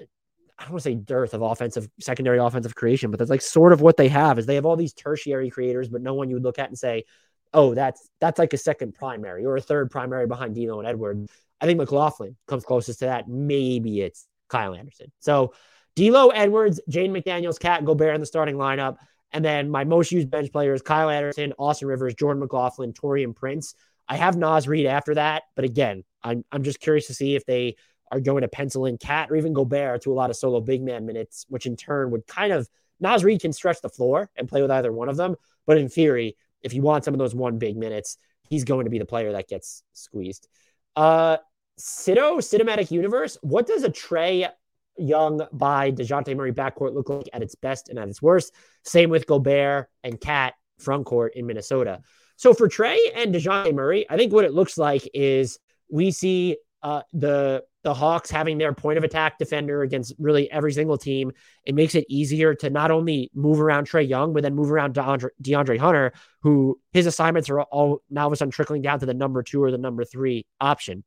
[0.59, 3.73] I don't want to say dearth of offensive, secondary offensive creation, but that's like sort
[3.73, 6.37] of what they have is they have all these tertiary creators, but no one you
[6.37, 7.05] would look at and say,
[7.53, 11.29] oh, that's that's like a second primary or a third primary behind Dino and Edward.
[11.61, 13.29] I think McLaughlin comes closest to that.
[13.29, 15.11] Maybe it's Kyle Anderson.
[15.21, 15.55] So
[15.97, 18.97] D'Lo, Edwards, Jaden McDaniels, Cat, Gobert in the starting lineup.
[19.33, 23.75] And then my most used bench players, Kyle Anderson, Austin Rivers, Jordan McLaughlin, Taurean Prince.
[24.09, 25.45] I have Naz Reid after that.
[25.55, 27.77] But again, I'm, I'm just curious to see if they
[28.13, 30.83] are going to pencil in Cat or even Gobert to a lot of solo big
[30.83, 32.69] man minutes, which in turn would kind of
[33.01, 35.37] Naz Reid can stretch the floor and play with either one of them.
[35.67, 38.17] But in theory, if you want some of those one big minutes,
[38.49, 40.49] he's going to be the player that gets squeezed.
[40.97, 41.39] Uh,
[41.77, 44.49] Cito, Cinematic Universe, what does a Trae
[44.97, 48.53] Young by DeJounte Murray backcourt look like at its best and at its worst?
[48.85, 52.01] Same with Gobert and Cat frontcourt in Minnesota.
[52.37, 55.59] So for Trae and DeJounte Murray, I think what it looks like is
[55.91, 60.73] we see uh, the the Hawks having their point of attack defender against really every
[60.73, 61.33] single team,
[61.67, 64.95] it makes it easier to not only move around Trae Young, but then move around
[64.95, 69.07] DeAndre, DeAndre Hunter, who his assignments are all now of a sudden trickling down to
[69.07, 71.05] the number two or the number three option.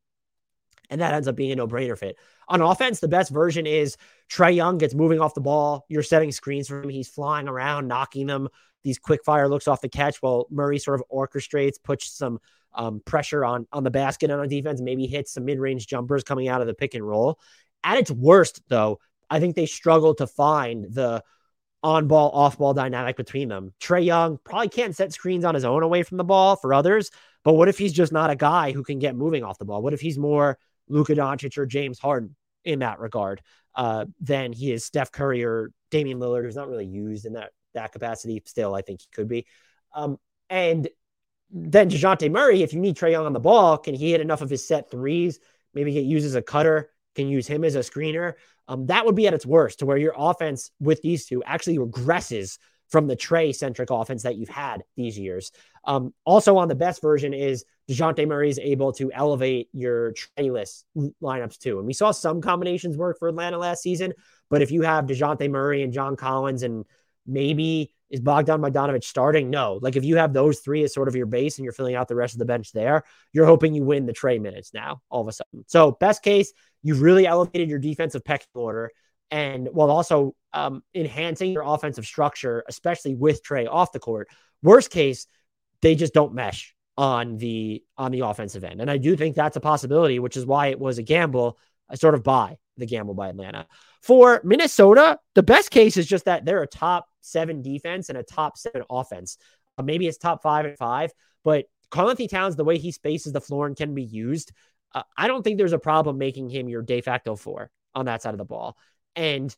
[0.89, 2.15] And that ends up being a no brainer fit.
[2.47, 3.97] On offense, the best version is
[4.31, 5.83] Trae Young gets moving off the ball.
[5.89, 6.89] You're setting screens for him.
[6.89, 8.49] He's flying around, knocking them
[8.87, 12.39] these quick fire looks off the catch while Murray sort of orchestrates, puts some
[12.73, 16.23] um, pressure on on the basket and on defense, maybe hits some mid range jumpers
[16.23, 17.37] coming out of the pick and roll.
[17.83, 21.21] At its worst, though, I think they struggle to find the
[21.83, 23.73] on ball, off ball dynamic between them.
[23.81, 27.11] Trae Young probably can't set screens on his own away from the ball for others,
[27.43, 29.81] but what if he's just not a guy who can get moving off the ball?
[29.81, 33.41] What if he's more Luka Doncic or James Harden in that regard
[33.75, 37.51] uh, than he is Steph Curry or Damian Lillard, who's not really used in that
[37.77, 38.41] that capacity.
[38.45, 39.45] Still, I think he could be.
[39.95, 40.17] Um,
[40.49, 40.87] and
[41.49, 44.41] then DeJounte Murray, if you need Trae Young on the ball, can he hit enough
[44.41, 45.39] of his set threes?
[45.73, 48.33] Maybe get used as a cutter, can use him as a screener.
[48.67, 51.77] Um, that would be at its worst to where your offense with these two actually
[51.77, 52.57] regresses
[52.89, 55.51] from the Trae centric offense that you've had these years.
[55.85, 60.83] Um, also, on the best version is DeJounte Murray is able to elevate your Trayless
[61.21, 61.77] lineups too.
[61.77, 64.13] And we saw some combinations work for Atlanta last season,
[64.49, 66.85] but if you have DeJounte Murray and John Collins and
[67.27, 69.49] maybe is Bogdan Bogdanovic starting?
[69.49, 69.79] No.
[69.81, 72.07] Like if you have those three as sort of your base and you're filling out
[72.07, 75.21] the rest of the bench there, you're hoping you win the Trae minutes now all
[75.21, 75.65] of a sudden.
[75.67, 78.91] So best case, you've really elevated your defensive pecking order
[79.29, 84.29] and while also um, enhancing your offensive structure, especially with Trae off the court.
[84.63, 85.27] Worst case,
[85.81, 88.81] they just don't mesh on the on the offensive end.
[88.81, 91.57] And I do think that's a possibility, which is why it was a gamble.
[91.89, 93.67] I sort of buy the gamble by Atlanta.
[94.01, 98.23] For Minnesota, the best case is just that they're a top seven defense and a
[98.23, 99.37] top seven offense.
[99.77, 101.11] Uh, maybe it's top five and five,
[101.43, 104.51] but Karl-Anthony Towns, the way he spaces the floor and can be used,
[104.93, 108.21] uh, I don't think there's a problem making him your de facto four on that
[108.21, 108.77] side of the ball.
[109.15, 109.55] And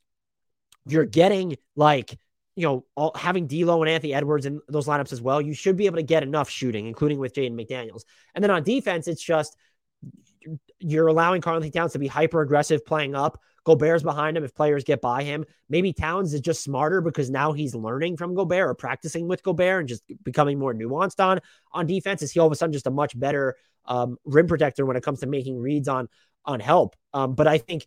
[0.87, 2.17] you're getting like,
[2.55, 5.41] you know, all, having D'Lo and Anthony Edwards in those lineups as well.
[5.41, 8.03] You should be able to get enough shooting, including with Jaden McDaniels.
[8.35, 9.55] And then on defense, it's just
[10.79, 13.41] you're allowing Karl-Anthony Towns to be hyper aggressive playing up.
[13.65, 15.45] Gobert's behind him if players get by him.
[15.69, 19.81] Maybe Towns is just smarter because now he's learning from Gobert or practicing with Gobert
[19.81, 21.39] and just becoming more nuanced on
[21.71, 22.21] on defense.
[22.21, 25.03] Is he all of a sudden just a much better um, rim protector when it
[25.03, 26.07] comes to making reads on
[26.45, 26.95] on help?
[27.13, 27.85] Um, but I think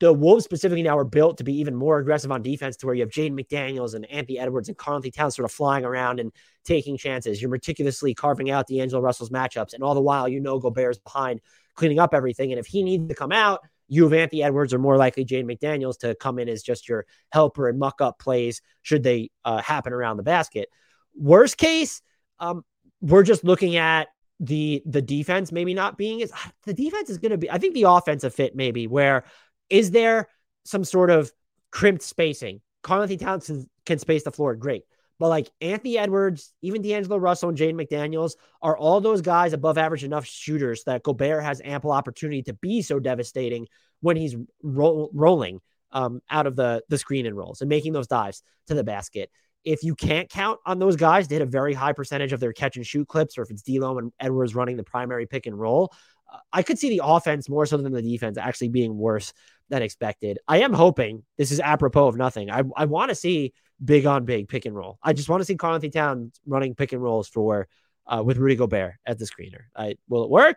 [0.00, 2.94] the Wolves specifically now are built to be even more aggressive on defense to where
[2.94, 6.32] you have Jaden McDaniels and Anthony Edwards and Karl-Anthony Towns sort of flying around and
[6.64, 7.40] taking chances.
[7.40, 9.74] You're meticulously carving out the D'Angelo Russell's matchups.
[9.74, 11.40] And all the while, you know Gobert's behind
[11.78, 12.52] cleaning up everything.
[12.52, 15.98] And if he needs to come out, you Anthony Edwards are more likely Jaden McDaniels
[16.00, 19.92] to come in as just your helper and muck up plays should they uh, happen
[19.92, 20.68] around the basket.
[21.14, 22.02] Worst case,
[22.38, 22.64] um,
[23.00, 24.08] we're just looking at
[24.40, 26.32] the the defense maybe not being as
[26.64, 27.50] the defense is going to be.
[27.50, 29.24] I think the offensive fit maybe where
[29.70, 30.28] is there
[30.64, 31.32] some sort of
[31.70, 32.60] crimped spacing?
[32.82, 33.50] Karl-Anthony Towns
[33.86, 34.84] can space the floor, great.
[35.18, 39.76] But like Anthony Edwards, even D'Angelo Russell and Jaden McDaniels are all those guys above
[39.76, 43.66] average enough shooters that Gobert has ample opportunity to be so devastating
[44.00, 45.60] when he's ro- rolling
[45.92, 49.30] um, out of the, the screen and rolls and making those dives to the basket.
[49.64, 52.52] If you can't count on those guys to hit a very high percentage of their
[52.52, 55.58] catch and shoot clips, or if it's D'Lo and Edwards running the primary pick and
[55.58, 55.92] roll,
[56.32, 59.32] uh, I could see the offense more so than the defense actually being worse
[59.68, 60.38] than expected.
[60.48, 62.50] I am hoping this is apropos of nothing.
[62.50, 63.52] I, I want to see
[63.82, 64.98] big on big pick and roll.
[65.02, 67.68] I just want to see Karl-Anthony Towns running pick and rolls for
[68.06, 69.64] uh, with Rudy Gobert as the screener.
[69.76, 70.56] I, will it work?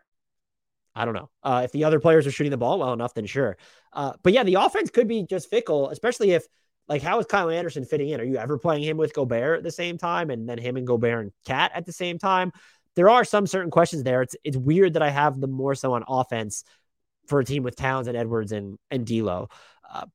[0.95, 1.29] I don't know.
[1.43, 3.57] Uh, if the other players are shooting the ball well enough, then sure.
[3.93, 6.45] Uh, but yeah, the offense could be just fickle, especially if
[6.87, 8.19] like how is Kyle Anderson fitting in?
[8.19, 10.85] Are you ever playing him with Gobert at the same time, and then him and
[10.85, 12.51] Gobert and Cat at the same time?
[12.95, 14.21] There are some certain questions there.
[14.21, 16.65] It's it's weird that I have them more so on offense
[17.27, 19.49] for a team with Towns and Edwards and and D'Lo.
[19.89, 20.05] Uh,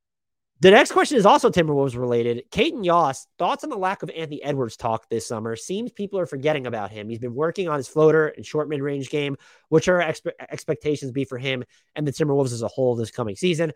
[0.59, 2.49] the next question is also Timberwolves related.
[2.49, 5.55] Caden Yoss, thoughts on the lack of Anthony Edwards talk this summer?
[5.55, 7.09] Seems people are forgetting about him.
[7.09, 9.35] He's been working on his floater and short mid range game.
[9.69, 11.63] What are expe- expectations be for him
[11.95, 13.71] and the Timberwolves as a whole this coming season?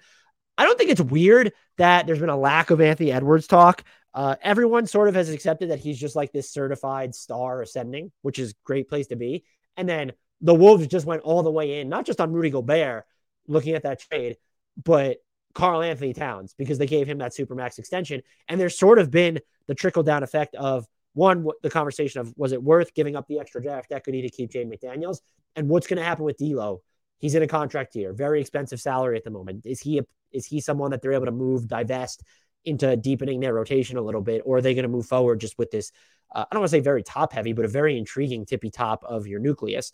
[0.58, 3.84] I don't think it's weird that there's been a lack of Anthony Edwards talk.
[4.13, 8.39] Uh, everyone sort of has accepted that he's just like this certified star ascending, which
[8.39, 9.44] is great place to be.
[9.78, 13.06] And then the Wolves just went all the way in, not just on Rudy Gobert,
[13.52, 14.38] looking at that trade,
[14.84, 15.18] but
[15.54, 18.22] Karl-Anthony Towns because they gave him that supermax extension.
[18.48, 22.54] And there's sort of been the trickle down effect of one, the conversation of was
[22.54, 25.20] it worth giving up the extra draft equity to keep Jay McDaniels?
[25.56, 26.82] And what's going to happen with D'Lo?
[27.20, 29.66] He's in a contract year, very expensive salary at the moment.
[29.66, 32.24] Is he a, is he someone that they're able to move, divest
[32.64, 35.58] into deepening their rotation a little bit, or are they going to move forward just
[35.58, 35.92] with this?
[36.34, 39.04] Uh, I don't want to say very top heavy, but a very intriguing tippy top
[39.04, 39.92] of your nucleus.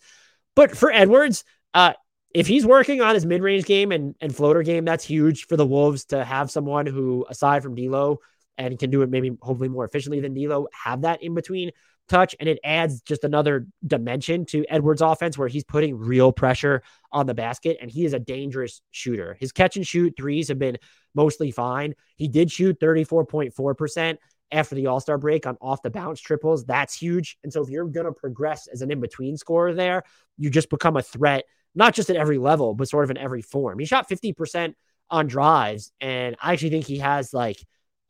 [0.54, 1.44] But for Edwards,
[1.74, 1.94] uh,
[2.34, 5.56] if he's working on his mid range game and, and floater game, that's huge for
[5.56, 8.18] the Wolves to have someone who, aside from D'Lo,
[8.56, 11.70] and can do it maybe hopefully more efficiently than D'Lo, have that in between
[12.08, 12.34] touch.
[12.40, 17.26] And it adds just another dimension to Edwards' offense where he's putting real pressure on
[17.26, 19.36] the basket and he is a dangerous shooter.
[19.38, 20.78] His catch and shoot threes have been
[21.14, 21.94] mostly fine.
[22.16, 24.16] He did shoot 34.4%
[24.50, 26.64] after the All Star break on off the bounce triples.
[26.64, 27.38] That's huge.
[27.44, 30.02] And so if you're going to progress as an in between scorer there,
[30.36, 33.42] you just become a threat not just at every level, but sort of in every
[33.42, 33.78] form.
[33.78, 34.74] He shot 50%
[35.10, 35.92] on drives.
[36.00, 37.58] And I actually think he has like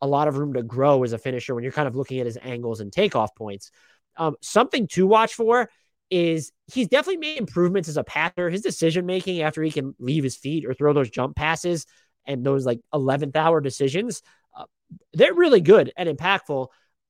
[0.01, 2.25] a lot of room to grow as a finisher when you're kind of looking at
[2.25, 3.71] his angles and takeoff points.
[4.17, 5.69] Um, something to watch for
[6.09, 8.49] is he's definitely made improvements as a passer.
[8.49, 11.85] His decision making after he can leave his feet or throw those jump passes
[12.25, 14.21] and those like 11th hour decisions,
[14.57, 14.65] uh,
[15.13, 16.67] they're really good and impactful.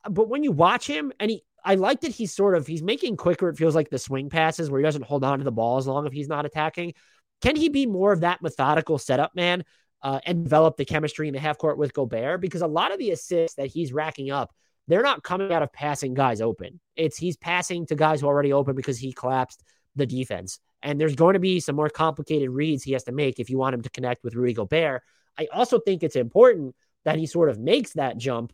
[0.10, 3.18] But when you watch him and he I like that he's sort of he's making
[3.18, 3.50] quicker.
[3.50, 5.88] It feels like the swing passes where he doesn't hold on to the ball as
[5.88, 6.94] long if he's not attacking.
[7.42, 9.64] Can he be more of that methodical setup man
[10.02, 12.42] uh, and develop the chemistry in the half court with Gobert?
[12.42, 14.54] Because a lot of the assists that he's racking up,
[14.88, 16.80] they're not coming out of passing guys open.
[16.96, 19.64] It's he's passing to guys who are already open because he collapsed
[19.96, 20.60] the defense.
[20.82, 23.58] And there's going to be some more complicated reads he has to make if you
[23.58, 25.04] want him to connect with Rudy Gobert.
[25.38, 28.54] I also think it's important that he sort of makes that jump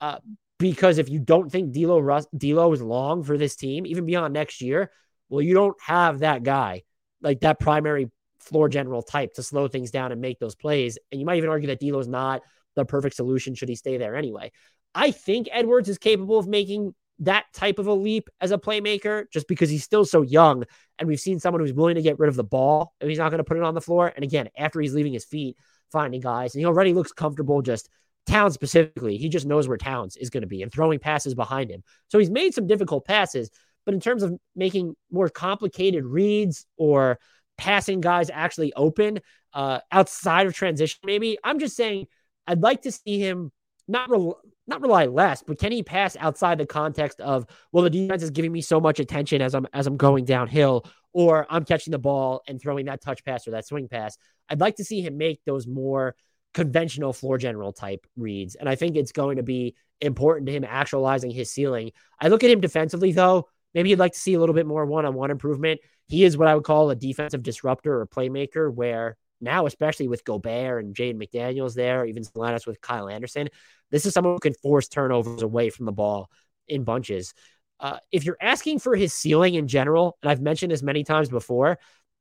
[0.00, 0.18] uh,
[0.64, 2.00] because if you don't think D'Lo,
[2.34, 4.90] D'Lo is long for this team, even beyond next year,
[5.28, 6.84] well, you don't have that guy,
[7.20, 10.96] like that primary floor general type to slow things down and make those plays.
[11.12, 12.40] And you might even argue that D'Lo is not
[12.76, 14.52] the perfect solution should he stay there anyway.
[14.94, 19.26] I think Edwards is capable of making that type of a leap as a playmaker
[19.30, 20.64] just because he's still so young.
[20.98, 23.28] And we've seen someone who's willing to get rid of the ball if he's not
[23.28, 24.10] going to put it on the floor.
[24.16, 25.58] And again, after he's leaving his feet,
[25.92, 27.90] finding guys, and he already looks comfortable just
[28.26, 31.70] Towns specifically, he just knows where Towns is going to be and throwing passes behind
[31.70, 31.82] him.
[32.08, 33.50] So he's made some difficult passes,
[33.84, 37.18] but in terms of making more complicated reads or
[37.58, 39.20] passing guys actually open
[39.52, 42.06] uh, outside of transition, maybe I'm just saying
[42.46, 43.52] I'd like to see him
[43.86, 44.32] not re-
[44.66, 48.30] not rely less, but can he pass outside the context of well, the defense is
[48.30, 51.98] giving me so much attention as I'm as I'm going downhill, or I'm catching the
[51.98, 54.16] ball and throwing that touch pass or that swing pass.
[54.48, 56.14] I'd like to see him make those more
[56.54, 58.54] conventional floor general type reads.
[58.54, 61.90] And I think it's going to be important to him actualizing his ceiling.
[62.20, 63.48] I look at him defensively, though.
[63.74, 65.80] Maybe you'd like to see a little bit more one on one improvement.
[66.06, 70.24] He is what I would call a defensive disruptor or playmaker, where now, especially with
[70.24, 73.48] Gobert and Jaden McDaniels there, even Salinas with Kyle Anderson,
[73.90, 76.30] this is someone who can force turnovers away from the ball
[76.68, 77.34] in bunches.
[77.80, 81.28] Uh, if you're asking for his ceiling in general, and I've mentioned this many times
[81.28, 81.78] before,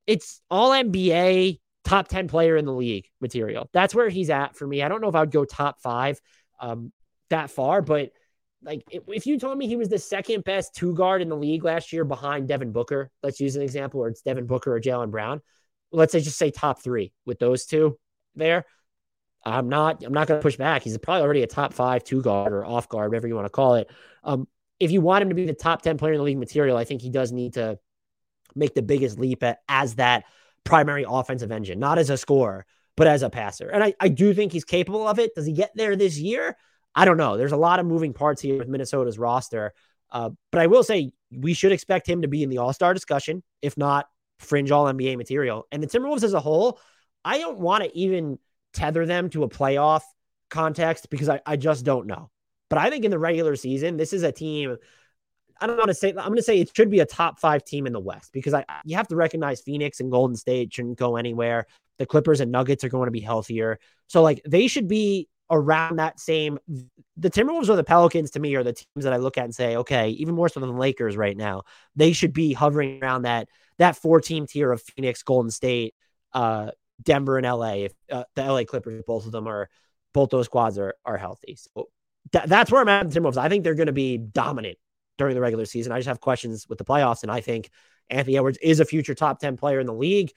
[0.08, 3.70] it's all NBA top 10 player in the league material.
[3.74, 4.82] That's where he's at for me.
[4.82, 6.20] I don't know if I would go top five
[6.60, 6.92] um,
[7.30, 8.12] that far, but
[8.64, 11.66] like if you told me he was the second best two guard in the league
[11.66, 15.12] last year behind Devin Booker, let's use an example, where it's Devin Booker or Jaylen
[15.12, 15.42] Brown.
[15.92, 18.00] Let's say just say top three with those two
[18.36, 18.66] there.
[19.46, 20.04] I'm not.
[20.04, 20.84] I'm not going to push back.
[20.84, 23.52] He's probably already a top five two guard or off guard, whatever you want to
[23.52, 23.92] call it.
[24.24, 24.48] Um,
[24.80, 26.86] if you want him to be the top ten player in the league material, I
[26.86, 27.78] think he does need to
[28.56, 30.24] make the biggest leap at, as that
[30.64, 33.70] primary offensive engine, not as a scorer, but as a passer.
[33.70, 35.36] And I, I do think he's capable of it.
[35.36, 36.56] Does he get there this year?
[36.96, 37.38] I don't know.
[37.38, 39.74] There's a lot of moving parts here with Minnesota's roster.
[40.12, 42.94] Uh, but I will say we should expect him to be in the All Star
[42.94, 44.08] discussion, if not
[44.40, 45.66] fringe All NBA material.
[45.72, 46.80] And the Timberwolves as a whole,
[47.26, 48.38] I don't want to even
[48.74, 50.02] tether them to a playoff
[50.50, 52.30] context because I, I just don't know.
[52.70, 54.78] But I think in the regular season, this is a team
[55.60, 57.64] I don't want to say I'm going to say it should be a top five
[57.64, 60.98] team in the West because I you have to recognize Phoenix and Golden State shouldn't
[60.98, 61.68] go anywhere.
[61.98, 65.98] The Clippers and Nuggets are going to be healthier, so like they should be around
[65.98, 66.60] that same.
[67.18, 69.56] The Timberwolves or the Pelicans to me are the teams that I look at and
[69.56, 71.64] say, okay, even more so than the Lakers right now,
[71.96, 75.96] they should be hovering around that that four team tier of Phoenix, Golden State,
[76.34, 77.74] uh, Denver, and LA.
[77.74, 79.70] If uh, the LA Clippers, both of them are
[80.14, 81.90] both those squads are are healthy, so
[82.32, 83.10] th- that's where I'm at.
[83.10, 83.38] The Timberwolves.
[83.38, 84.78] I think they're going to be dominant
[85.18, 85.92] during the regular season.
[85.92, 87.70] I just have questions with the playoffs, and I think
[88.10, 90.32] Anthony Edwards is a future top 10 player in the league.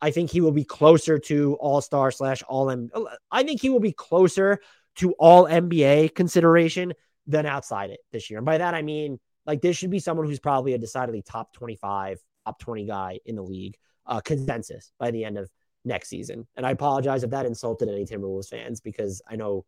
[0.00, 2.90] I think he will be closer to all star slash all M.
[3.30, 4.60] I think he will be closer
[4.96, 6.92] to all NBA consideration
[7.26, 8.38] than outside it this year.
[8.38, 11.52] And by that, I mean, like, this should be someone who's probably a decidedly top
[11.52, 15.50] 25, top 20 guy in the league uh, consensus by the end of
[15.84, 16.46] next season.
[16.56, 19.64] And I apologize if that insulted any Timberwolves fans because I know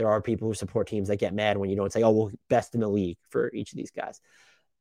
[0.00, 2.30] there are people who support teams that get mad when you don't say, oh, well,
[2.48, 4.18] best in the league for each of these guys.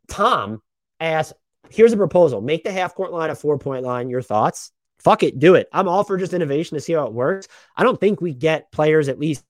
[0.08, 0.62] Tom
[1.01, 1.34] asks,
[1.69, 4.10] here's a proposal make the half court line a four point line.
[4.10, 4.71] Your thoughts?
[4.99, 5.67] Fuck it, do it.
[5.73, 7.49] I'm all for just innovation to see how it works.
[7.75, 9.43] I don't think we get players, at least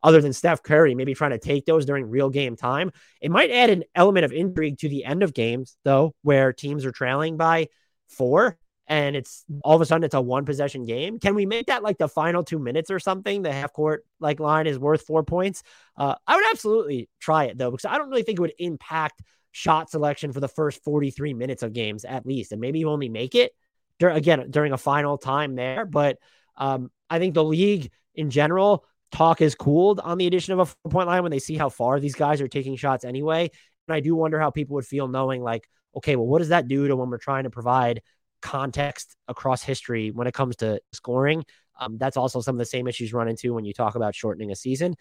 [0.00, 2.92] other than Steph Curry, maybe trying to take those during real game time.
[3.20, 6.84] It might add an element of intrigue to the end of games, though, where teams
[6.84, 7.66] are trailing by
[8.08, 8.56] four
[8.88, 11.18] and it's all of a sudden it's a one possession game.
[11.18, 13.42] Can we make that like the final two minutes or something?
[13.42, 15.62] The half court like line is worth four points.
[15.96, 19.22] Uh, I would absolutely try it though, because I don't really think it would impact
[19.50, 22.52] shot selection for the first 43 minutes of games at least.
[22.52, 23.52] And maybe you only make it
[23.98, 25.84] dur- again during a final time there.
[25.84, 26.18] But
[26.56, 30.66] um, I think the league in general talk is cooled on the addition of a
[30.66, 33.50] four point line when they see how far these guys are taking shots anyway.
[33.88, 36.68] And I do wonder how people would feel knowing like, okay, well, what does that
[36.68, 38.02] do to when we're trying to provide
[38.42, 41.44] context across history when it comes to scoring.
[41.78, 44.50] Um, that's also some of the same issues run into when you talk about shortening
[44.50, 44.96] a season.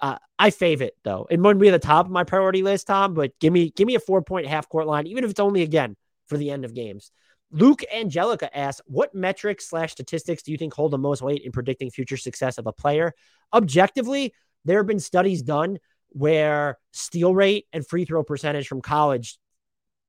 [0.00, 1.26] Uh, I fave it though.
[1.30, 3.86] It wouldn't be at the top of my priority list, Tom, but give me give
[3.86, 6.64] me a four point half court line, even if it's only again for the end
[6.64, 7.10] of games.
[7.50, 11.50] Luke Angelica asks, what metrics slash statistics do you think hold the most weight in
[11.50, 13.14] predicting future success of a player?
[13.52, 15.78] Objectively, there have been studies done
[16.10, 19.38] where steal rate and free throw percentage from college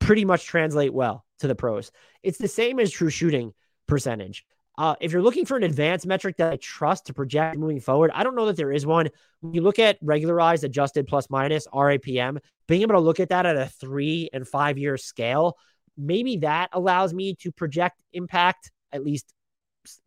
[0.09, 1.91] pretty much translate well to the pros.
[2.23, 3.53] It's the same as true shooting
[3.87, 4.43] percentage.
[4.75, 8.09] Uh, if you're looking for an advanced metric that I trust to project moving forward,
[8.15, 9.09] I don't know that there is one.
[9.41, 13.45] When you look at regularized adjusted plus minus RAPM, being able to look at that
[13.45, 15.55] at a three and five year scale,
[15.95, 19.31] maybe that allows me to project impact at least,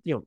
[0.03, 0.25] you know,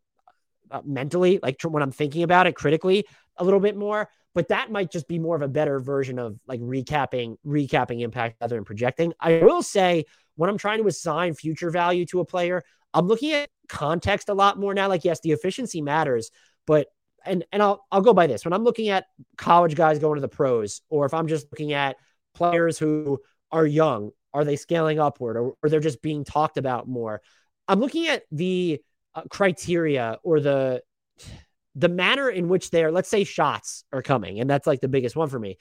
[0.72, 3.08] uh, mentally, like when I'm thinking about it critically
[3.38, 4.10] a little bit more.
[4.34, 8.38] But that might just be more of a better version of like recapping, recapping impact
[8.42, 9.14] rather than projecting.
[9.20, 12.62] I will say when I'm trying to assign future value to a player,
[12.94, 14.90] I'm looking at context a lot more now.
[14.90, 16.32] Like, yes, the efficiency matters,
[16.68, 16.88] but
[17.26, 18.46] and and I'll I'll go by this.
[18.46, 19.06] When I'm looking at
[19.38, 21.96] college guys going to the pros, or if I'm just looking at
[22.34, 23.20] players who
[23.52, 27.22] are young, are they scaling upward or, or they're just being talked about more?
[27.68, 28.82] I'm looking at the
[29.16, 30.82] uh, criteria or the
[31.76, 35.16] the manner in which they're let's say shots are coming and that's like the biggest
[35.16, 35.58] one for me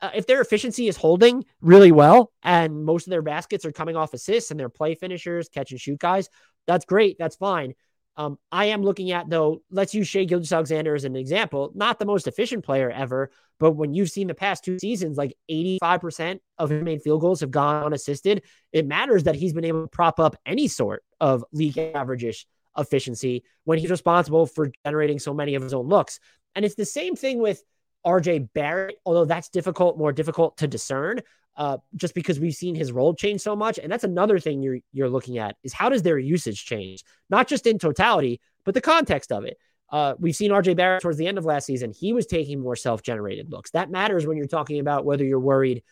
[0.00, 3.96] uh, if their efficiency is holding really well and most of their baskets are coming
[3.96, 6.28] off assists and they're play finishers, catch and shoot guys,
[6.66, 7.16] that's great.
[7.18, 7.74] That's fine.
[8.18, 9.62] Um, I am looking at though.
[9.70, 11.70] Let's use Shai Gilgeous-Alexander as an example.
[11.74, 15.36] Not the most efficient player ever, but when you've seen the past two seasons, like
[15.50, 18.42] 85% of his main field goals have gone unassisted.
[18.72, 22.46] It matters that he's been able to prop up any sort of league average
[22.78, 26.20] efficiency when he's responsible for generating so many of his own looks.
[26.54, 27.62] And it's the same thing with
[28.06, 31.20] RJ Barrett, although that's difficult, more difficult to discern,
[31.56, 33.78] uh, just because we've seen his role change so much.
[33.78, 37.48] And that's another thing you're you're looking at is how does their usage change, not
[37.48, 39.58] just in totality, but the context of it.
[39.90, 41.92] Uh, we've seen RJ Barrett towards the end of last season.
[41.92, 43.70] He was taking more self-generated looks.
[43.70, 45.84] That matters when you're talking about whether you're worried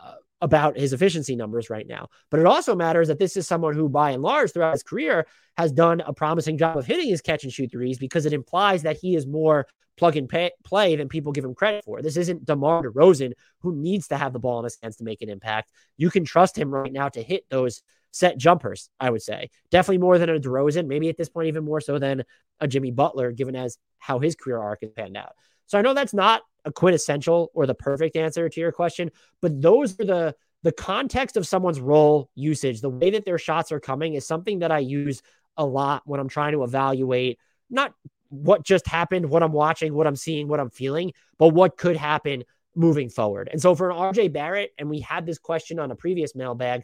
[0.00, 2.08] uh, about his efficiency numbers right now.
[2.30, 5.26] But it also matters that this is someone who, by and large, throughout his career,
[5.56, 8.82] has done a promising job of hitting his catch and shoot threes because it implies
[8.82, 12.00] that he is more plug and pay, play than people give him credit for.
[12.00, 15.20] This isn't DeMar DeRozan who needs to have the ball in his hands to make
[15.20, 15.70] an impact.
[15.98, 19.50] You can trust him right now to hit those set jumpers, I would say.
[19.70, 22.24] Definitely more than a DeRozan, maybe at this point even more so than
[22.60, 25.34] a Jimmy Butler, given as how his career arc has panned out.
[25.66, 29.60] So I know that's not a quintessential or the perfect answer to your question, but
[29.60, 33.80] those are the the context of someone's role usage, the way that their shots are
[33.80, 35.22] coming is something that I use
[35.56, 37.38] a lot when I'm trying to evaluate
[37.70, 37.94] not
[38.28, 41.96] what just happened, what I'm watching, what I'm seeing, what I'm feeling, but what could
[41.96, 42.44] happen
[42.74, 43.48] moving forward.
[43.50, 46.82] And so for an RJ Barrett, and we had this question on a previous mailbag,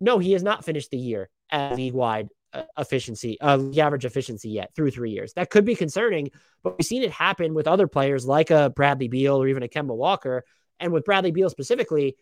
[0.00, 2.28] no, he has not finished the year at league wide
[2.76, 5.32] efficiency, uh, the average efficiency yet through three years.
[5.34, 6.30] That could be concerning,
[6.62, 9.68] but we've seen it happen with other players like a Bradley Beal or even a
[9.68, 10.44] Kemba Walker.
[10.80, 12.16] And with Bradley Beal specifically,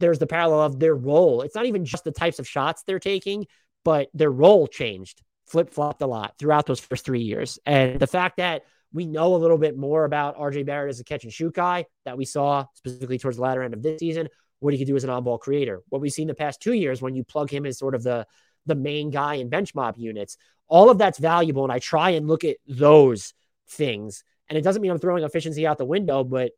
[0.00, 1.42] there's the parallel of their role.
[1.42, 3.46] It's not even just the types of shots they're taking,
[3.84, 7.58] but their role changed flip flopped a lot throughout those first three years.
[7.66, 11.04] And the fact that we know a little bit more about RJ Barrett as a
[11.04, 14.28] catch and shoot guy that we saw specifically towards the latter end of this season,
[14.60, 15.82] what he could do as an on ball creator.
[15.88, 18.26] What we've seen the past two years when you plug him as sort of the
[18.66, 20.36] the main guy in bench mob units,
[20.68, 21.64] all of that's valuable.
[21.64, 23.34] And I try and look at those
[23.68, 24.24] things.
[24.48, 26.52] And it doesn't mean I'm throwing efficiency out the window, but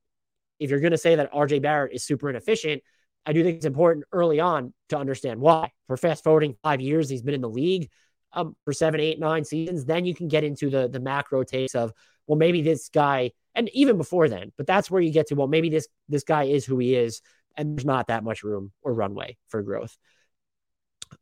[0.59, 2.83] if you're going to say that RJ Barrett is super inefficient,
[3.25, 5.73] I do think it's important early on to understand why.
[5.87, 7.91] For fast forwarding five years, he's been in the league
[8.37, 11.75] um, for seven, eight, nine seasons, then you can get into the the macro takes
[11.75, 11.93] of
[12.27, 15.47] well, maybe this guy, and even before then, but that's where you get to well,
[15.49, 17.23] maybe this this guy is who he is,
[17.57, 19.97] and there's not that much room or runway for growth.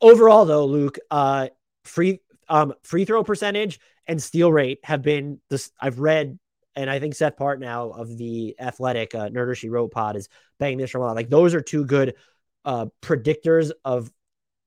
[0.01, 1.49] Overall, though, Luke, uh,
[1.85, 5.71] free um, free throw percentage and steal rate have been this.
[5.81, 6.39] I've read,
[6.77, 10.29] and I think Seth Partnow of the Athletic uh, Nerder She Wrote pod is
[10.59, 11.17] banging this from a lot.
[11.17, 12.15] Like those are two good
[12.65, 14.11] uh, predictors of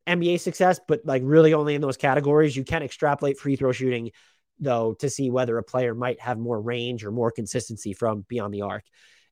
[0.08, 2.56] NBA success, but like really only in those categories.
[2.56, 4.12] You can extrapolate free throw shooting
[4.60, 8.54] though to see whether a player might have more range or more consistency from beyond
[8.54, 8.84] the arc.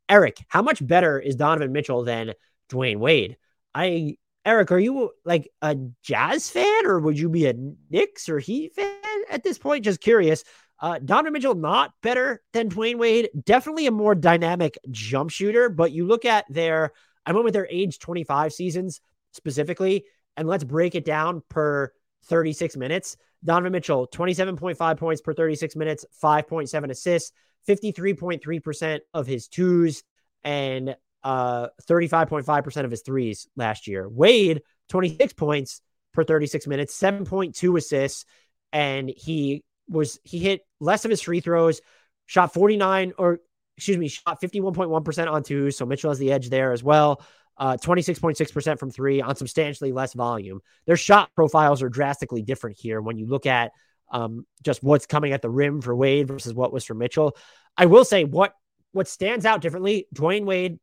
[0.07, 2.33] Eric, how much better is Donovan Mitchell than
[2.69, 3.37] Dwyane Wade?
[3.73, 7.55] I Eric, are you like a Jazz fan or would you be a
[7.89, 9.83] Knicks or Heat fan at this point?
[9.83, 10.43] Just curious.
[10.79, 13.29] Uh, Donovan Mitchell, not better than Dwyane Wade.
[13.43, 15.69] Definitely a more dynamic jump shooter.
[15.69, 16.91] But you look at their,
[17.25, 20.05] I went with their age 25 seasons specifically,
[20.37, 21.91] and let's break it down per
[22.25, 23.17] 36 minutes.
[23.43, 27.31] Donovan Mitchell, 27.5 points per 36 minutes, 5.7 assists,
[27.67, 30.03] 53.3% of his twos,
[30.43, 34.07] and uh, 35.5% of his threes last year.
[34.07, 35.81] Wade, 26 points
[36.13, 38.25] per 36 minutes, 7.2 assists,
[38.71, 41.81] and he was he hit less of his free throws,
[42.27, 43.39] shot 49 or
[43.75, 45.75] excuse me, shot 51.1% on twos.
[45.75, 47.21] So Mitchell has the edge there as well.
[47.57, 50.61] Uh, 26.6% from three on substantially less volume.
[50.85, 53.71] Their shot profiles are drastically different here when you look at
[54.11, 57.35] um, just what's coming at the rim for Wade versus what was for Mitchell.
[57.75, 58.53] I will say what
[58.91, 60.07] what stands out differently.
[60.13, 60.79] Dwyane Wade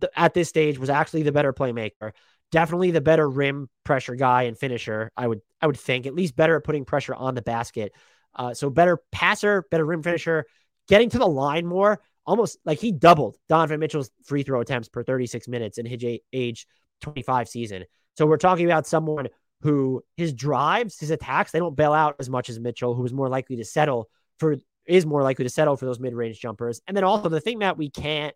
[0.00, 2.12] th- at this stage was actually the better playmaker,
[2.50, 5.10] definitely the better rim pressure guy and finisher.
[5.16, 7.92] I would I would think at least better at putting pressure on the basket.
[8.34, 10.46] Uh, so better passer, better rim finisher,
[10.88, 12.00] getting to the line more.
[12.24, 16.66] Almost like he doubled Donovan Mitchell's free throw attempts per 36 minutes in his age
[17.00, 17.84] 25 season.
[18.16, 19.28] So we're talking about someone
[19.62, 23.12] who his drives, his attacks, they don't bail out as much as Mitchell, who is
[23.12, 24.08] more likely to settle
[24.38, 24.56] for
[24.86, 26.80] is more likely to settle for those mid-range jumpers.
[26.86, 28.34] And then also the thing that we can't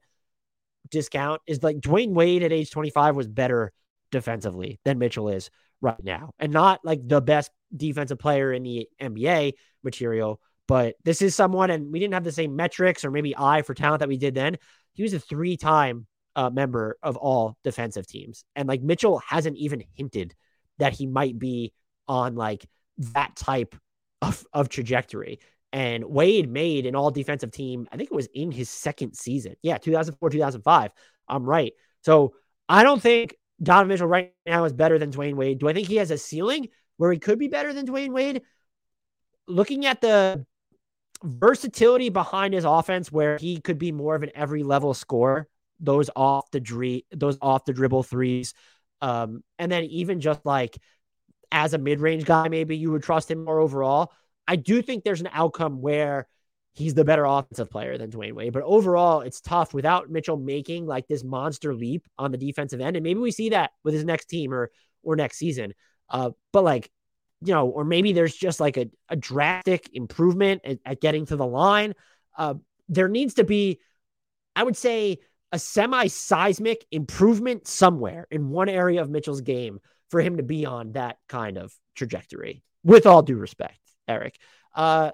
[0.91, 3.73] discount is like Dwyane Wade at age 25 was better
[4.11, 6.33] defensively than Mitchell is right now.
[6.39, 11.71] And not like the best defensive player in the NBA material, but this is someone,
[11.71, 14.35] and we didn't have the same metrics or maybe eye for talent that we did
[14.35, 14.57] then.
[14.95, 18.45] He was a three time uh, member of all defensive teams.
[18.55, 20.35] And like Mitchell hasn't even hinted
[20.79, 21.73] that he might be
[22.09, 22.67] on like
[22.99, 23.75] that type
[24.23, 25.41] of, of trajectory.
[25.77, 27.87] And Wade made an all defensive team.
[27.93, 29.57] I think it was in his second season.
[29.61, 30.91] Yeah, 2004, 2005.
[31.29, 31.75] I'm right.
[32.01, 32.33] So
[32.67, 35.59] I don't think Donovan Mitchell right now is better than Dwyane Wade.
[35.59, 38.41] Do I think he has a ceiling where he could be better than Dwyane Wade?
[39.47, 40.47] Looking at the
[41.23, 45.47] versatility behind his offense, where he could be more of an every level scorer,
[45.79, 48.55] those off the dri- those off the dribble threes,
[49.03, 50.79] um, and then even just like
[51.53, 54.11] as a mid range guy, maybe you would trust him more overall.
[54.47, 56.29] I do think there's an outcome where
[56.77, 58.53] he's the better offensive player than Dwyane Wade.
[58.53, 62.97] But overall, it's tough without Mitchell making like this monster leap on the defensive end.
[62.97, 64.71] And maybe we see that with his next team or
[65.03, 65.73] or next season.
[66.11, 66.91] Uh, but like,
[67.43, 71.37] you know, or maybe there's just like a, a drastic improvement at, at getting to
[71.37, 71.95] the line.
[72.37, 72.55] Uh,
[72.89, 73.81] there needs to be,
[74.55, 75.19] I would say,
[75.53, 79.81] a semi seismic improvement somewhere in one area of Mitchell's game
[80.11, 82.63] for him to be on that kind of trajectory.
[82.85, 84.39] With all due respect, Eric.
[84.75, 85.13] Uh,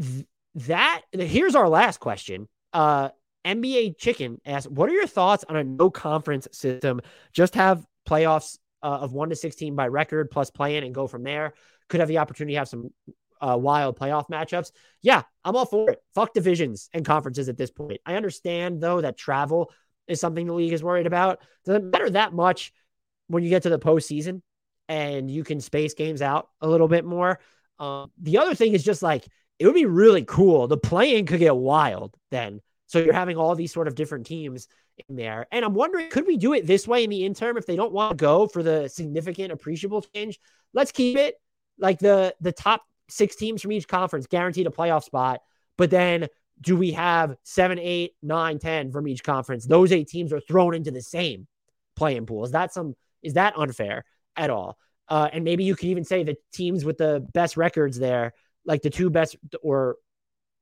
[0.00, 2.48] th- that here's our last question.
[2.72, 3.10] Uh,
[3.44, 7.00] NBA Chicken asks, "What are your thoughts on a no conference system?
[7.32, 11.06] Just have playoffs uh, of one to sixteen by record plus play in and go
[11.06, 11.54] from there.
[11.88, 12.90] Could have the opportunity to have some
[13.42, 14.70] uh, wild playoff matchups.
[15.02, 16.02] Yeah, I'm all for it.
[16.14, 18.00] Fuck divisions and conferences at this point.
[18.06, 19.72] I understand though that travel
[20.06, 21.40] is something the league is worried about.
[21.64, 22.72] Doesn't matter that much
[23.26, 24.42] when you get to the postseason
[24.88, 27.40] and you can space games out a little bit more.
[27.82, 29.26] Um, the other thing is just like
[29.58, 30.68] it would be really cool.
[30.68, 32.60] The playing could get wild then.
[32.86, 34.68] So you're having all these sort of different teams
[35.08, 35.46] in there.
[35.50, 37.92] And I'm wondering, could we do it this way in the interim if they don't
[37.92, 40.38] want to go for the significant appreciable change?
[40.72, 41.34] Let's keep it
[41.78, 45.40] like the the top six teams from each conference guaranteed a playoff spot.
[45.76, 46.28] But then
[46.60, 49.66] do we have seven, eight, nine, ten from each conference?
[49.66, 51.48] Those eight teams are thrown into the same
[51.96, 52.44] playing pool.
[52.44, 54.04] Is that some is that unfair
[54.36, 54.78] at all?
[55.12, 58.32] Uh, and maybe you could even say the teams with the best records there
[58.64, 59.96] like the two best or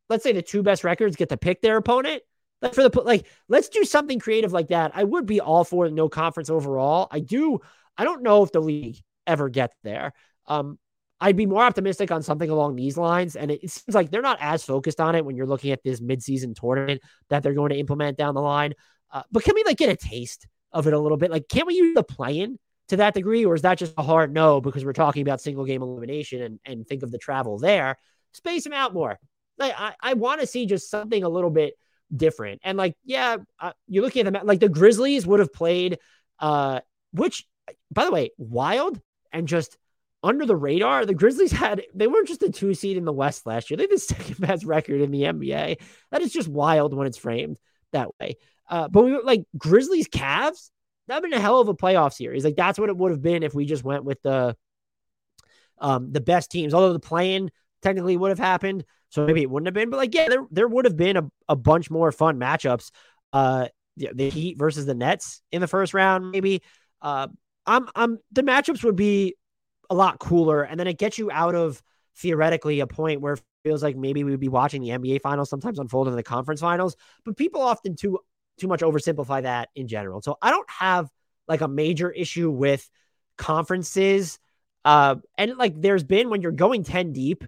[0.08, 2.22] let's say the two best records get to pick their opponent.
[2.62, 4.92] Like for the like, let's do something creative like that.
[4.94, 7.08] I would be all for no conference overall.
[7.10, 7.60] I do.
[7.96, 10.12] I don't know if the league ever gets there.
[10.46, 10.78] Um,
[11.20, 13.36] I'd be more optimistic on something along these lines.
[13.36, 15.82] And it, it seems like they're not as focused on it when you're looking at
[15.84, 18.74] this midseason tournament that they're going to implement down the line.
[19.12, 21.30] Uh, but can we like get a taste of it a little bit?
[21.30, 22.58] Like, can't we use the play-in
[22.90, 25.64] to that degree, or is that just a hard no because we're talking about single
[25.64, 27.96] game elimination and, and think of the travel there?
[28.32, 29.18] Space them out more.
[29.58, 31.74] Like I, I want to see just something a little bit
[32.14, 32.60] different.
[32.64, 35.98] And like, yeah, uh, you look at them like the Grizzlies would have played,
[36.38, 36.80] uh,
[37.12, 37.46] which
[37.90, 39.00] by the way, wild
[39.32, 39.76] and just
[40.22, 41.06] under the radar.
[41.06, 43.84] The Grizzlies had they weren't just a two seed in the West last year; they
[43.84, 45.80] had the second best record in the NBA.
[46.10, 47.58] That is just wild when it's framed
[47.92, 48.36] that way.
[48.68, 50.70] Uh, but we were like Grizzlies, Cavs
[51.10, 52.44] that'd been a hell of a playoff series.
[52.44, 54.56] Like that's what it would have been if we just went with the
[55.78, 56.72] um the best teams.
[56.72, 57.50] Although the play-in
[57.82, 59.90] technically would have happened, so maybe it wouldn't have been.
[59.90, 62.90] But like, yeah, there there would have been a, a bunch more fun matchups.
[63.32, 66.62] Uh, the, the Heat versus the Nets in the first round, maybe.
[67.02, 67.28] Uh,
[67.66, 69.34] I'm I'm the matchups would be
[69.88, 71.82] a lot cooler, and then it gets you out of
[72.16, 75.50] theoretically a point where it feels like maybe we would be watching the NBA finals
[75.50, 76.96] sometimes unfold in the conference finals.
[77.24, 78.18] But people often too
[78.60, 80.22] too much oversimplify that in general.
[80.22, 81.08] So I don't have
[81.48, 82.88] like a major issue with
[83.36, 84.38] conferences.
[84.84, 87.44] Uh, and like there's been when you're going 10 deep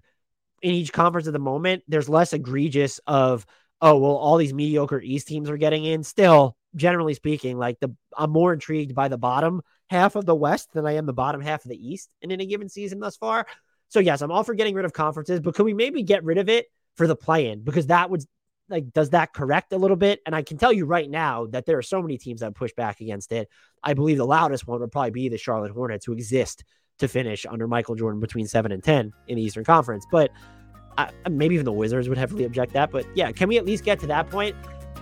[0.63, 3.47] in each conference at the moment, there's less egregious of,
[3.81, 6.03] oh, well, all these mediocre East teams are getting in.
[6.05, 10.73] Still, generally speaking, like the I'm more intrigued by the bottom half of the West
[10.73, 13.47] than I am the bottom half of the East in any given season thus far.
[13.89, 16.39] So yes, I'm all for getting rid of conferences, but could we maybe get rid
[16.39, 17.63] of it for the play-in?
[17.63, 18.23] Because that would
[18.73, 20.21] like does that correct a little bit?
[20.27, 22.73] And I can tell you right now that there are so many teams that push
[22.73, 23.49] back against it.
[23.85, 26.65] I believe the loudest one would probably be the Charlotte Hornets, who exist
[26.99, 30.05] to finish under Michael Jordan between seven and ten in the Eastern Conference.
[30.11, 30.31] But
[30.99, 32.91] uh, maybe even the Wizards would heavily object that.
[32.91, 34.57] But yeah, can we at least get to that point?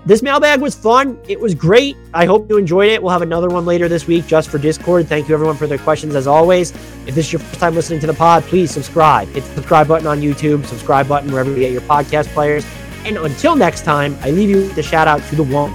[0.07, 1.21] This mailbag was fun.
[1.29, 1.95] It was great.
[2.15, 3.03] I hope you enjoyed it.
[3.03, 5.07] We'll have another one later this week just for Discord.
[5.09, 6.71] Thank you everyone for their questions as always.
[7.07, 9.29] If this is your first time listening to the pod, please subscribe.
[9.29, 12.65] Hit the subscribe button on YouTube, subscribe button wherever you get your podcast players.
[13.05, 15.73] And until next time, I leave you with a shout out to the one,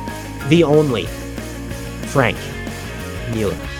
[0.49, 1.05] the only,
[2.07, 2.37] Frank
[3.31, 3.74] Keenan.